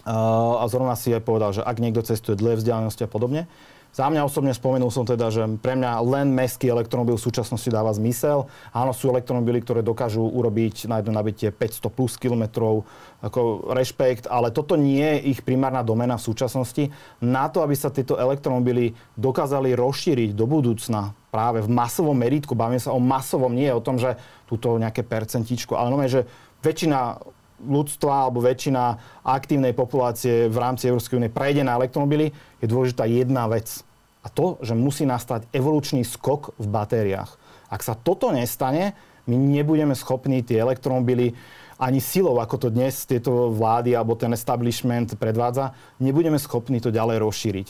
[0.03, 3.46] Uh, a zrovna si aj povedal, že ak niekto cestuje dlhé vzdialenosti a podobne,
[3.92, 7.92] za mňa osobne spomenul som teda, že pre mňa len mestský elektromobil v súčasnosti dáva
[7.92, 8.48] zmysel.
[8.72, 12.88] Áno, sú elektromobily, ktoré dokážu urobiť na jedno nabitie 500 plus kilometrov,
[13.20, 16.88] ako rešpekt, ale toto nie je ich primárna domena v súčasnosti.
[17.20, 22.80] Na to, aby sa tieto elektromobily dokázali rozšíriť do budúcna práve v masovom meritku, bavíme
[22.80, 24.16] sa o masovom, nie o tom, že
[24.48, 26.24] túto nejaké percentičko, ale normálne, že
[26.64, 27.20] väčšina
[27.62, 28.82] ľudstva alebo väčšina
[29.22, 33.82] aktívnej populácie v rámci Európskej únie prejde na elektromobily, je dôležitá jedna vec.
[34.22, 37.34] A to, že musí nastať evolučný skok v batériách.
[37.70, 38.94] Ak sa toto nestane,
[39.26, 41.34] my nebudeme schopní tie elektromobily
[41.82, 47.18] ani silou, ako to dnes tieto vlády alebo ten establishment predvádza, nebudeme schopní to ďalej
[47.18, 47.66] rozšíriť.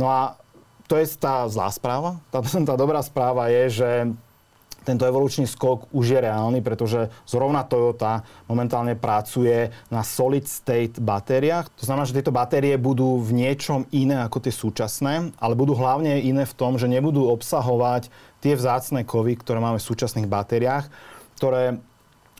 [0.00, 0.40] No a
[0.88, 2.16] to je tá zlá správa.
[2.32, 2.40] Tá,
[2.72, 3.90] tá dobrá správa je, že
[4.84, 11.68] tento evolučný skok už je reálny, pretože zrovna Toyota momentálne pracuje na solid state batériách.
[11.80, 16.20] To znamená, že tieto batérie budú v niečom iné ako tie súčasné, ale budú hlavne
[16.24, 18.08] iné v tom, že nebudú obsahovať
[18.40, 20.88] tie vzácne kovy, ktoré máme v súčasných batériách,
[21.36, 21.76] ktoré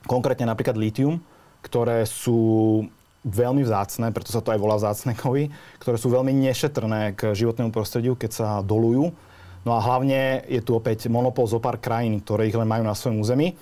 [0.09, 1.21] konkrétne napríklad litium,
[1.61, 2.89] ktoré sú
[3.21, 7.69] veľmi vzácne, preto sa to aj volá vzácne kovy, ktoré sú veľmi nešetrné k životnému
[7.69, 9.13] prostrediu, keď sa dolujú
[9.61, 12.97] No a hlavne je tu opäť monopol zo pár krajín, ktoré ich len majú na
[12.97, 13.53] svojom území.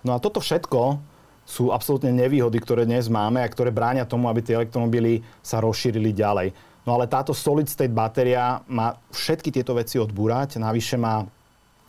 [0.00, 0.96] No a toto všetko
[1.44, 6.14] sú absolútne nevýhody, ktoré dnes máme a ktoré bránia tomu, aby tie elektromobily sa rozšírili
[6.16, 6.56] ďalej.
[6.82, 11.22] No ale táto solid state batéria má všetky tieto veci odbúrať, navyše má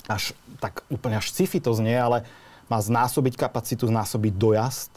[0.05, 2.27] až tak úplne až sci-fi to znie, ale
[2.67, 4.91] má znásobiť kapacitu, znásobiť dojazd,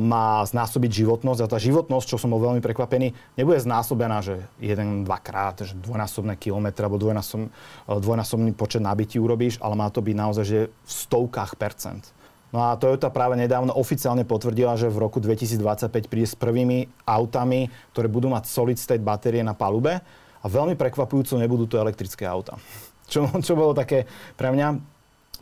[0.00, 5.04] má znásobiť životnosť a tá životnosť, čo som bol veľmi prekvapený, nebude znásobená, že jeden,
[5.04, 10.16] dvakrát, že dvojnásobné kilometre alebo dvojnásob, eh, dvojnásobný počet nabití urobíš, ale má to byť
[10.16, 12.08] naozaj že v stovkách percent.
[12.50, 17.70] No a Toyota práve nedávno oficiálne potvrdila, že v roku 2025 príde s prvými autami,
[17.94, 20.02] ktoré budú mať solid state batérie na palube
[20.40, 22.58] a veľmi prekvapujúco nebudú to elektrické auta.
[23.10, 24.06] Čo, čo bolo také
[24.38, 24.78] pre mňa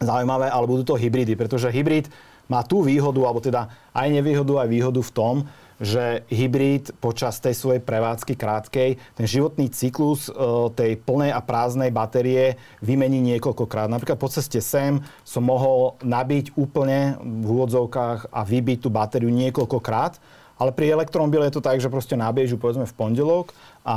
[0.01, 2.09] zaujímavé, ale budú to hybridy, pretože hybrid
[2.49, 5.37] má tú výhodu, alebo teda aj nevýhodu, aj výhodu v tom,
[5.79, 10.35] že hybrid počas tej svojej prevádzky krátkej, ten životný cyklus e,
[10.75, 13.87] tej plnej a prázdnej batérie vymení niekoľkokrát.
[13.87, 20.19] Napríklad po ceste sem som mohol nabiť úplne v úvodzovkách a vybiť tú batériu niekoľkokrát
[20.59, 23.55] ale pri elektromobile je to tak, že proste nabiežu povedzme v pondelok
[23.87, 23.97] a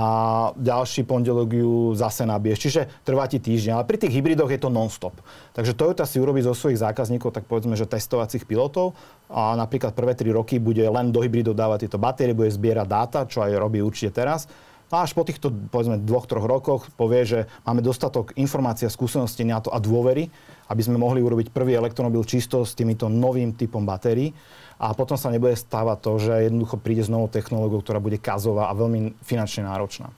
[0.55, 2.59] ďalší pondelok ju zase nabiješ.
[2.62, 3.82] Čiže trvá ti týždeň.
[3.82, 5.18] Ale pri tých hybridoch je to non-stop.
[5.57, 8.93] Takže Toyota si urobí zo svojich zákazníkov tak povedzme, že testovacích pilotov
[9.28, 13.20] a napríklad prvé 3 roky bude len do hybridov dávať tieto batérie, bude zbierať dáta,
[13.26, 14.45] čo aj robí určite teraz.
[14.91, 18.91] No a až po týchto, povedzme, dvoch, troch rokoch povie, že máme dostatok informácií a
[18.91, 20.28] skúseností na to a dôvery,
[20.68, 24.36] aby sme mohli urobiť prvý elektromobil čisto s týmito novým typom batérií
[24.82, 28.73] a potom sa nebude stávať to, že jednoducho príde s novou technológiou, ktorá bude kazová
[28.73, 30.09] a veľmi finančne náročná.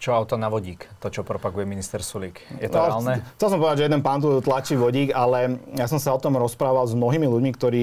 [0.00, 0.88] Čo auto na vodík?
[0.98, 2.40] To, čo propaguje minister Sulík.
[2.56, 3.14] Je to no, reálne?
[3.36, 6.40] Chcel som povedať, že jeden pán tu tlačí vodík, ale ja som sa o tom
[6.40, 7.82] rozprával s mnohými ľuďmi, ktorí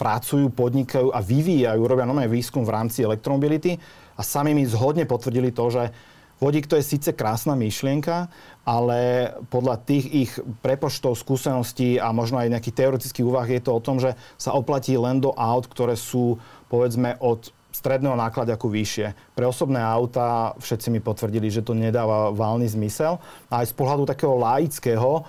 [0.00, 3.76] pracujú, podnikajú a vyvíjajú, robia nové výskum v rámci elektromobility
[4.16, 5.92] a sami mi zhodne potvrdili to, že
[6.38, 8.30] Vodík to je síce krásna myšlienka,
[8.62, 10.32] ale podľa tých ich
[10.62, 14.94] prepočtov, skúseností a možno aj nejakých teoretických úvah je to o tom, že sa oplatí
[14.94, 16.38] len do aut, ktoré sú
[16.70, 19.34] povedzme od stredného ako vyššie.
[19.34, 23.18] Pre osobné auta všetci mi potvrdili, že to nedáva válny zmysel.
[23.50, 25.26] A aj z pohľadu takého laického,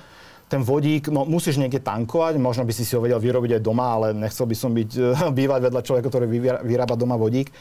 [0.49, 3.85] ten vodík, no musíš niekde tankovať, možno by si si ho vedel vyrobiť aj doma,
[4.01, 4.89] ale nechcel by som byť,
[5.39, 6.25] bývať vedľa človeka, ktorý
[6.65, 7.53] vyrába doma vodík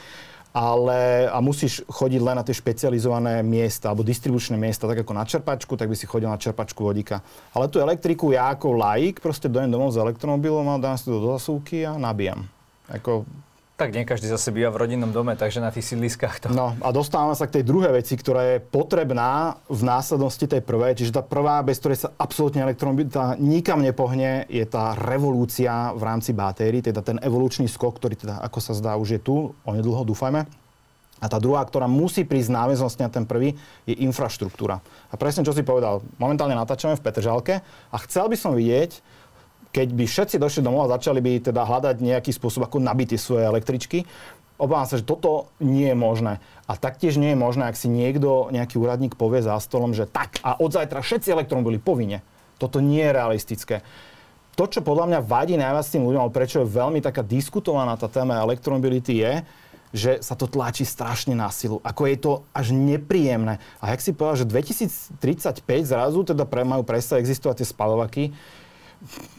[0.58, 5.22] ale a musíš chodiť len na tie špecializované miesta alebo distribučné miesta, tak ako na
[5.22, 7.22] čerpačku, tak by si chodil na čerpačku vodíka.
[7.54, 11.22] Ale tú elektriku ja ako laik proste dojem domov s elektromobilom a dám si to
[11.22, 12.50] do zasúky a nabíjam.
[12.90, 13.22] Ako
[13.78, 16.46] tak nie každý zase býva v rodinnom dome, takže na tých sídliskách to...
[16.50, 20.98] No a dostávame sa k tej druhej veci, ktorá je potrebná v následnosti tej prvej.
[20.98, 26.34] Čiže tá prvá, bez ktorej sa absolútne elektromobilita nikam nepohne, je tá revolúcia v rámci
[26.34, 30.42] batérií, teda ten evolučný skok, ktorý teda, ako sa zdá, už je tu, onedlho dúfajme.
[31.22, 33.54] A tá druhá, ktorá musí prísť náväznosť na ten prvý,
[33.86, 34.82] je infraštruktúra.
[35.10, 37.62] A presne, čo si povedal, momentálne natáčame v Petržalke
[37.94, 39.17] a chcel by som vidieť,
[39.78, 43.46] keď by všetci došli domov a začali by teda hľadať nejaký spôsob, ako nabiť svoje
[43.46, 44.02] električky,
[44.58, 46.42] obávam sa, že toto nie je možné.
[46.66, 50.42] A taktiež nie je možné, ak si niekto, nejaký úradník povie za stolom, že tak
[50.42, 52.26] a od zajtra všetci elektromobily povinne.
[52.58, 53.86] Toto nie je realistické.
[54.58, 58.10] To, čo podľa mňa vadí najviac tým ľuďom, ale prečo je veľmi taká diskutovaná tá
[58.10, 59.32] téma elektromobility je,
[59.94, 61.78] že sa to tlačí strašne na silu.
[61.86, 63.62] Ako je to až nepríjemné.
[63.78, 68.24] A jak si povedal, že 2035 zrazu teda pre, majú prestať existovať tie spalovaky,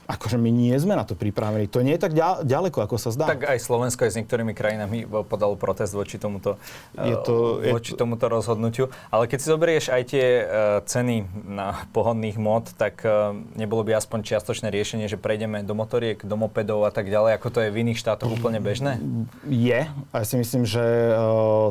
[0.09, 1.69] akože my nie sme na to pripravení.
[1.69, 3.29] To nie je tak ďaleko, ako sa zdá.
[3.29, 6.57] Tak aj Slovensko aj s niektorými krajinami podalo protest voči tomuto,
[6.97, 8.01] je to, je voči to...
[8.01, 8.89] tomuto rozhodnutiu.
[9.13, 13.05] Ale keď si zoberieš aj tie uh, ceny na pohodných mod, tak
[13.53, 17.47] nebolo by aspoň čiastočné riešenie, že prejdeme do motoriek, do mopedov a tak ďalej, ako
[17.53, 18.97] to je v iných štátoch úplne bežné?
[19.45, 19.85] Je.
[19.85, 20.81] A ja si myslím, že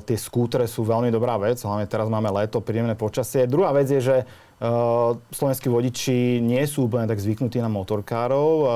[0.06, 1.58] tie skútre sú veľmi dobrá vec.
[1.58, 3.50] Hlavne teraz máme leto, príjemné počasie.
[3.50, 4.16] Druhá vec je, že
[4.58, 8.68] Uh, slovenskí vodiči nie sú úplne tak zvyknutí na motorkárov, uh,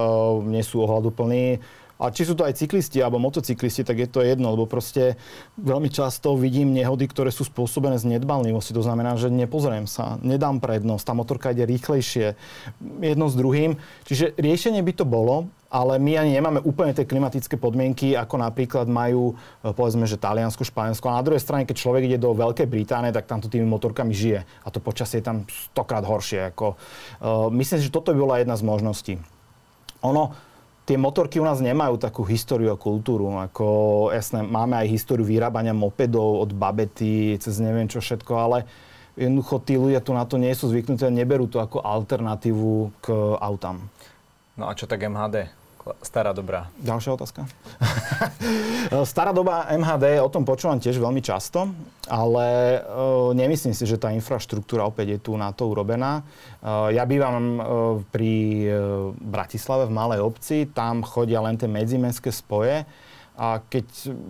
[0.46, 1.58] nie sú ohľaduplní.
[2.02, 5.14] A či sú to aj cyklisti alebo motocyklisti, tak je to jedno, lebo proste
[5.54, 8.74] veľmi často vidím nehody, ktoré sú spôsobené z nedballivosti.
[8.74, 12.34] To znamená, že nepozriem sa, nedám prednosť, tá motorka ide rýchlejšie,
[12.98, 13.78] jedno s druhým.
[14.10, 18.84] Čiže riešenie by to bolo, ale my ani nemáme úplne tie klimatické podmienky, ako napríklad
[18.84, 19.32] majú,
[19.64, 21.08] e, povedzme, že Taliansko, Španielsko.
[21.08, 24.44] A na druhej strane, keď človek ide do Veľkej Británie, tak tamto tými motorkami žije.
[24.44, 26.52] A to počasie je tam stokrát horšie.
[26.52, 29.14] Ako, uh, myslím si, že toto by bola jedna z možností.
[30.04, 30.36] Ono,
[30.84, 33.32] tie motorky u nás nemajú takú históriu a kultúru.
[33.40, 33.66] Ako,
[34.12, 38.68] jasné, máme aj históriu vyrábania mopedov od babety cez neviem čo všetko, ale
[39.16, 43.06] jednoducho tí ľudia tu na to nie sú zvyknutí a neberú to ako alternatívu k
[43.40, 43.88] autám.
[44.58, 45.61] No a čo tak MHD?
[45.98, 46.70] Stará dobrá.
[46.78, 47.42] Ďalšia otázka.
[49.10, 51.74] Stará doba MHD, o tom počúvam tiež veľmi často,
[52.06, 56.22] ale uh, nemyslím si, že tá infraštruktúra opäť je tu na to urobená.
[56.62, 57.62] Uh, ja bývam uh,
[58.14, 58.32] pri
[58.70, 58.74] uh,
[59.18, 62.86] Bratislave v malej obci, tam chodia len tie medzimestské spoje
[63.34, 63.86] a keď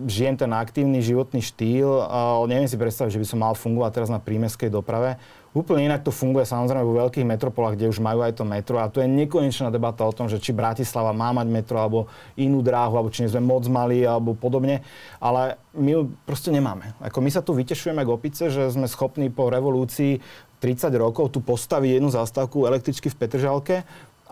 [0.09, 4.09] žijem ten aktívny životný štýl, uh, neviem si predstaviť, že by som mal fungovať teraz
[4.09, 5.21] na prímeskej doprave.
[5.53, 8.89] Úplne inak to funguje samozrejme vo veľkých metropolách, kde už majú aj to metro a
[8.89, 12.97] to je nekonečná debata o tom, že či Bratislava má mať metro alebo inú dráhu,
[12.97, 14.81] alebo či nie sme moc malí alebo podobne,
[15.21, 16.97] ale my ju proste nemáme.
[17.05, 20.17] Ako my sa tu vytešujeme k opice, že sme schopní po revolúcii
[20.57, 23.75] 30 rokov tu postaviť jednu zástavku električky v Petržalke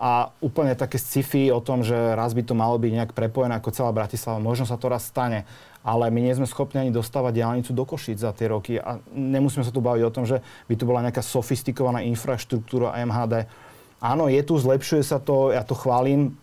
[0.02, 3.70] a úplne také sci-fi o tom, že raz by to malo byť nejak prepojené ako
[3.70, 4.42] celá Bratislava.
[4.42, 5.46] Možno sa to raz stane
[5.82, 9.66] ale my nie sme schopní ani dostávať diálnicu do Košic za tie roky a nemusíme
[9.66, 10.38] sa tu baviť o tom, že
[10.70, 13.50] by tu bola nejaká sofistikovaná infraštruktúra MHD.
[13.98, 16.34] Áno, je tu, zlepšuje sa to, ja to chválim,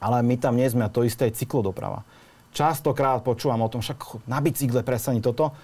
[0.00, 2.04] ale my tam nie sme a to isté je cyklodoprava.
[2.52, 5.56] Častokrát počúvam o tom, však na bicykle presani toto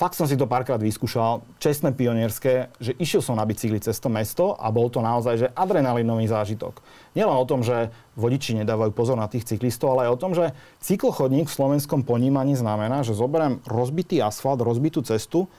[0.00, 4.08] fakt som si to párkrát vyskúšal, čestné pionierské, že išiel som na bicykli cez to
[4.08, 6.80] mesto a bol to naozaj že adrenalinový zážitok.
[7.12, 10.56] Nielen o tom, že vodiči nedávajú pozor na tých cyklistov, ale aj o tom, že
[10.80, 15.52] cyklochodník v slovenskom ponímaní znamená, že zoberiem rozbitý asfalt, rozbitú cestu,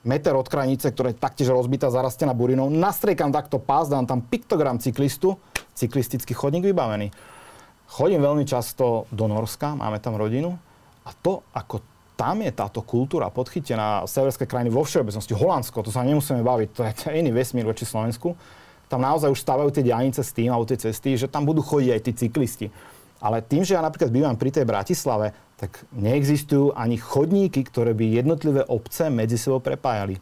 [0.00, 4.80] meter od krajnice, ktorá je taktiež rozbitá, zarastená burinou, nastriekam takto pás, dám tam piktogram
[4.80, 5.36] cyklistu,
[5.76, 7.12] cyklistický chodník vybavený.
[7.84, 10.56] Chodím veľmi často do Norska, máme tam rodinu
[11.04, 16.06] a to, ako tam je táto kultúra podchytená severské krajiny vo všeobecnosti, Holandsko, to sa
[16.06, 18.38] nemusíme baviť, to je, to je iný vesmír voči Slovensku.
[18.86, 21.90] Tam naozaj už stávajú tie diálnice s tým, alebo tie cesty, že tam budú chodiť
[21.90, 22.66] aj tí cyklisti.
[23.18, 28.20] Ale tým, že ja napríklad bývam pri tej Bratislave, tak neexistujú ani chodníky, ktoré by
[28.20, 30.20] jednotlivé obce medzi sebou prepájali.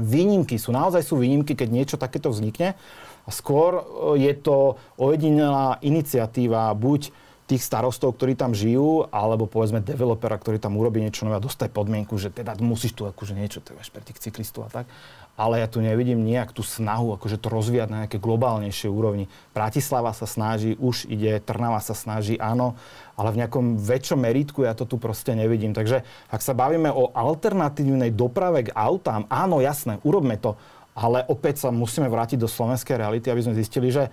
[0.00, 2.78] Výnimky sú, naozaj sú výnimky, keď niečo takéto vznikne.
[3.26, 3.82] A skôr e,
[4.24, 7.12] je to ojedinelá iniciatíva buď
[7.50, 11.68] tých starostov, ktorí tam žijú, alebo povedzme developera, ktorý tam urobí niečo nové a dostane
[11.68, 14.86] podmienku, že teda musíš tu akože niečo teda pre tých cyklistov a tak.
[15.32, 19.32] Ale ja tu nevidím nejak tú snahu akože to rozvíjať na nejaké globálnejšie úrovni.
[19.56, 22.76] Bratislava sa snaží, už ide, Trnava sa snaží, áno,
[23.16, 25.72] ale v nejakom väčšom meritku ja to tu proste nevidím.
[25.72, 30.54] Takže ak sa bavíme o alternatívnej doprave k autám, áno, jasné, urobme to,
[30.92, 34.12] ale opäť sa musíme vrátiť do slovenskej reality, aby sme zistili, že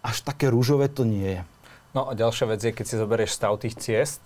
[0.00, 1.53] až také rúžové to nie je.
[1.94, 4.18] No a ďalšia vec je, keď si zoberieš stav tých ciest,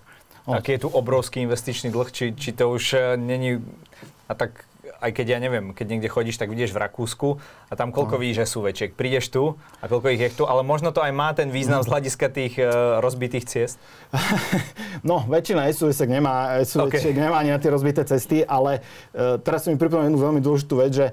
[0.49, 3.61] Aký je tu obrovský investičný dlh, či, či to už uh, není...
[4.29, 4.65] A tak
[4.99, 7.39] aj keď ja neviem, keď niekde chodíš, tak vidíš v Rakúsku
[7.71, 8.21] a tam koľko no.
[8.25, 8.99] vidíš SUVčiek.
[8.99, 11.89] Prídeš tu a koľko ich je tu, ale možno to aj má ten význam z
[11.93, 13.77] hľadiska tých uh, rozbitých ciest?
[14.99, 17.15] No, väčšina SUV nemá, SUV okay.
[17.15, 18.83] nemá ani na tie rozbité cesty, ale
[19.15, 21.07] uh, teraz som mi pripomenul jednu veľmi dôležitú vec, že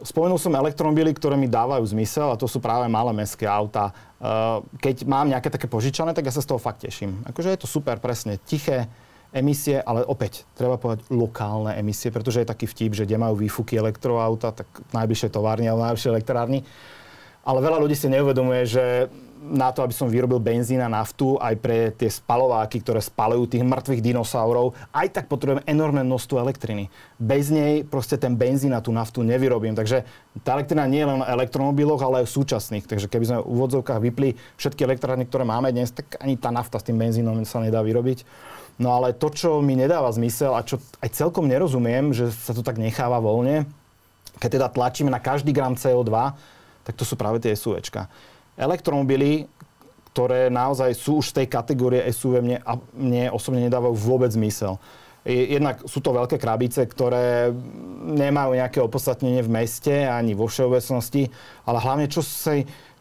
[0.00, 3.92] Spomenul som elektromobily, ktoré mi dávajú zmysel a to sú práve malé mestské auta.
[4.16, 7.20] Uh, keď mám nejaké také požičané, tak ja sa z toho fakt teším.
[7.28, 8.88] Akože je to super, presne, tiché,
[9.30, 13.78] emisie, ale opäť treba povedať lokálne emisie, pretože je taký vtip, že kde majú výfuky
[13.78, 16.66] elektroauta, tak najbližšie továrne alebo najbližšie elektrárny.
[17.44, 18.84] Ale veľa ľudí si neuvedomuje, že
[19.40, 23.64] na to, aby som vyrobil benzín a naftu, aj pre tie spalováky, ktoré spalujú tých
[23.64, 26.92] mŕtvych dinosaurov, aj tak potrebujem enormné množstvo elektriny.
[27.16, 29.72] Bez nej proste ten benzín a tú naftu nevyrobím.
[29.72, 30.04] Takže
[30.44, 32.84] tá elektrina nie je len v elektromobiloch, ale aj v súčasných.
[32.84, 36.76] Takže keby sme v úvodzovkách vypli všetky elektrárne, ktoré máme dnes, tak ani tá nafta
[36.76, 38.28] s tým benzínom sa nedá vyrobiť.
[38.76, 42.60] No ale to, čo mi nedáva zmysel a čo aj celkom nerozumiem, že sa to
[42.60, 43.64] tak necháva voľne,
[44.40, 46.08] keď teda tlačíme na každý gram CO2,
[46.84, 48.08] tak to sú práve tie SUVčka.
[48.60, 49.48] Elektromobily,
[50.12, 54.76] ktoré naozaj sú už z tej kategórie SUV, mne, a mne osobne nedávajú vôbec zmysel.
[55.24, 57.52] Jednak sú to veľké krabice, ktoré
[58.04, 61.28] nemajú nejaké opodstatnenie v meste ani vo všeobecnosti,
[61.68, 62.56] ale hlavne čo sa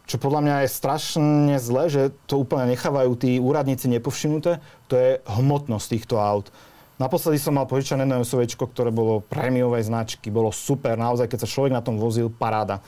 [0.10, 4.58] čo podľa mňa je strašne zlé, že to úplne nechávajú tí úradníci nepovšimnuté,
[4.90, 6.50] to je hmotnosť týchto aut.
[6.98, 11.52] Naposledy som mal požičané jedno SUV, ktoré bolo prémiovej značky, bolo super, naozaj, keď sa
[11.54, 12.82] človek na tom vozil, paráda.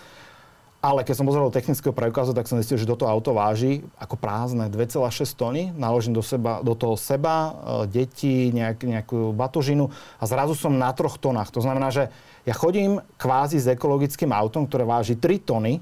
[0.82, 4.66] Ale keď som pozeral technického preukazu, tak som zistil, že toto auto váži ako prázdne
[4.66, 5.70] 2,6 tony.
[5.78, 7.54] Naložím do, seba, do toho seba,
[7.86, 11.54] e, deti, nejak, nejakú batožinu a zrazu som na troch tonách.
[11.54, 12.10] To znamená, že
[12.50, 15.78] ja chodím kvázi s ekologickým autom, ktoré váži 3 tony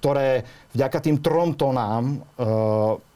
[0.00, 2.48] ktoré vďaka tým trom tónám e,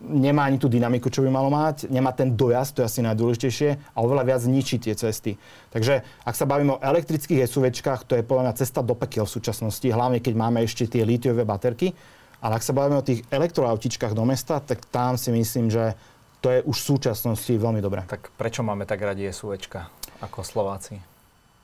[0.05, 3.97] nemá ani tú dynamiku, čo by malo mať, nemá ten dojazd, to je asi najdôležitejšie,
[3.97, 5.41] a oveľa viac ničí tie cesty.
[5.72, 9.32] Takže ak sa bavíme o elektrických SUVčkách, to je podľa mňa cesta do pekiel v
[9.32, 11.97] súčasnosti, hlavne keď máme ešte tie lítiové baterky.
[12.45, 15.97] Ale ak sa bavíme o tých elektroautičkách do mesta, tak tam si myslím, že
[16.45, 18.05] to je už v súčasnosti veľmi dobré.
[18.05, 19.89] Tak prečo máme tak radi SUVčka
[20.20, 21.13] ako Slováci?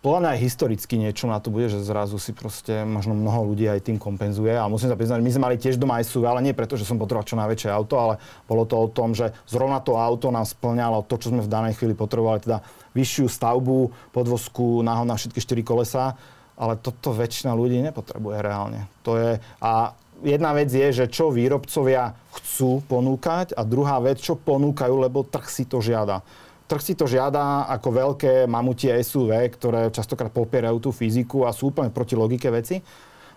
[0.01, 3.68] Podľa mňa aj historicky niečo na to bude, že zrazu si proste možno mnoho ľudí
[3.68, 4.57] aj tým kompenzuje.
[4.57, 6.96] A musím sa priznať, my sme mali tiež doma SUV, ale nie preto, že som
[6.96, 8.14] potreboval čo najväčšie auto, ale
[8.48, 11.76] bolo to o tom, že zrovna to auto nám splňalo to, čo sme v danej
[11.76, 12.64] chvíli potrebovali, teda
[12.96, 16.16] vyššiu stavbu, podvozku, náhod na všetky štyri kolesa.
[16.61, 18.88] Ale toto väčšina ľudí nepotrebuje reálne.
[19.05, 24.36] To je, a jedna vec je, že čo výrobcovia chcú ponúkať a druhá vec, čo
[24.36, 26.20] ponúkajú, lebo trh si to žiada.
[26.71, 31.75] Trh si to žiada ako veľké mamutie SUV, ktoré častokrát popierajú tú fyziku a sú
[31.75, 32.79] úplne proti logike veci.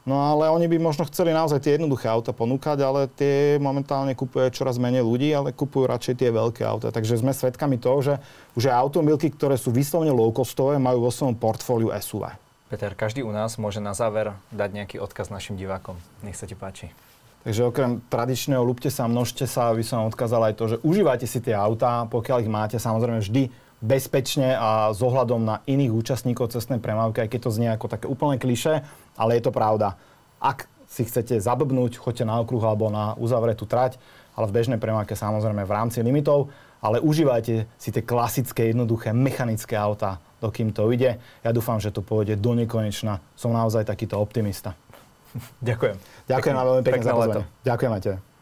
[0.06, 4.54] No ale oni by možno chceli naozaj tie jednoduché auta ponúkať, ale tie momentálne kupuje
[4.54, 6.94] čoraz menej ľudí, ale kupujú radšej tie veľké auta.
[6.94, 8.14] Takže sme svedkami toho, že
[8.54, 12.38] už aj automobilky, ktoré sú vyslovene low-costové, majú vo svojom portfóliu SUV.
[12.70, 15.98] Peter, každý u nás môže na záver dať nejaký odkaz našim divákom.
[16.22, 16.94] Nech sa ti páči.
[17.44, 21.44] Takže okrem tradičného lúpte sa, množte sa, by som odkázal aj to, že užívajte si
[21.44, 23.52] tie autá, pokiaľ ich máte, samozrejme vždy
[23.84, 28.08] bezpečne a s ohľadom na iných účastníkov cestnej premávky, aj keď to znie ako také
[28.08, 28.80] úplne kliše,
[29.20, 30.00] ale je to pravda.
[30.39, 34.00] Ak si chcete zabrbnúť, choďte na okruh alebo na uzavretú trať,
[34.39, 36.48] ale v bežnej premávke samozrejme v rámci limitov,
[36.80, 41.20] ale užívajte si tie klasické, jednoduché, mechanické autá, dokým to ide.
[41.44, 43.20] Ja dúfam, že to pôjde do nekonečna.
[43.36, 44.76] Som naozaj takýto optimista.
[45.62, 45.96] Ďakujem.
[46.30, 47.46] Ďakujem vám veľmi pekne za pozvanie.
[47.66, 48.33] Ďakujem aj tebe.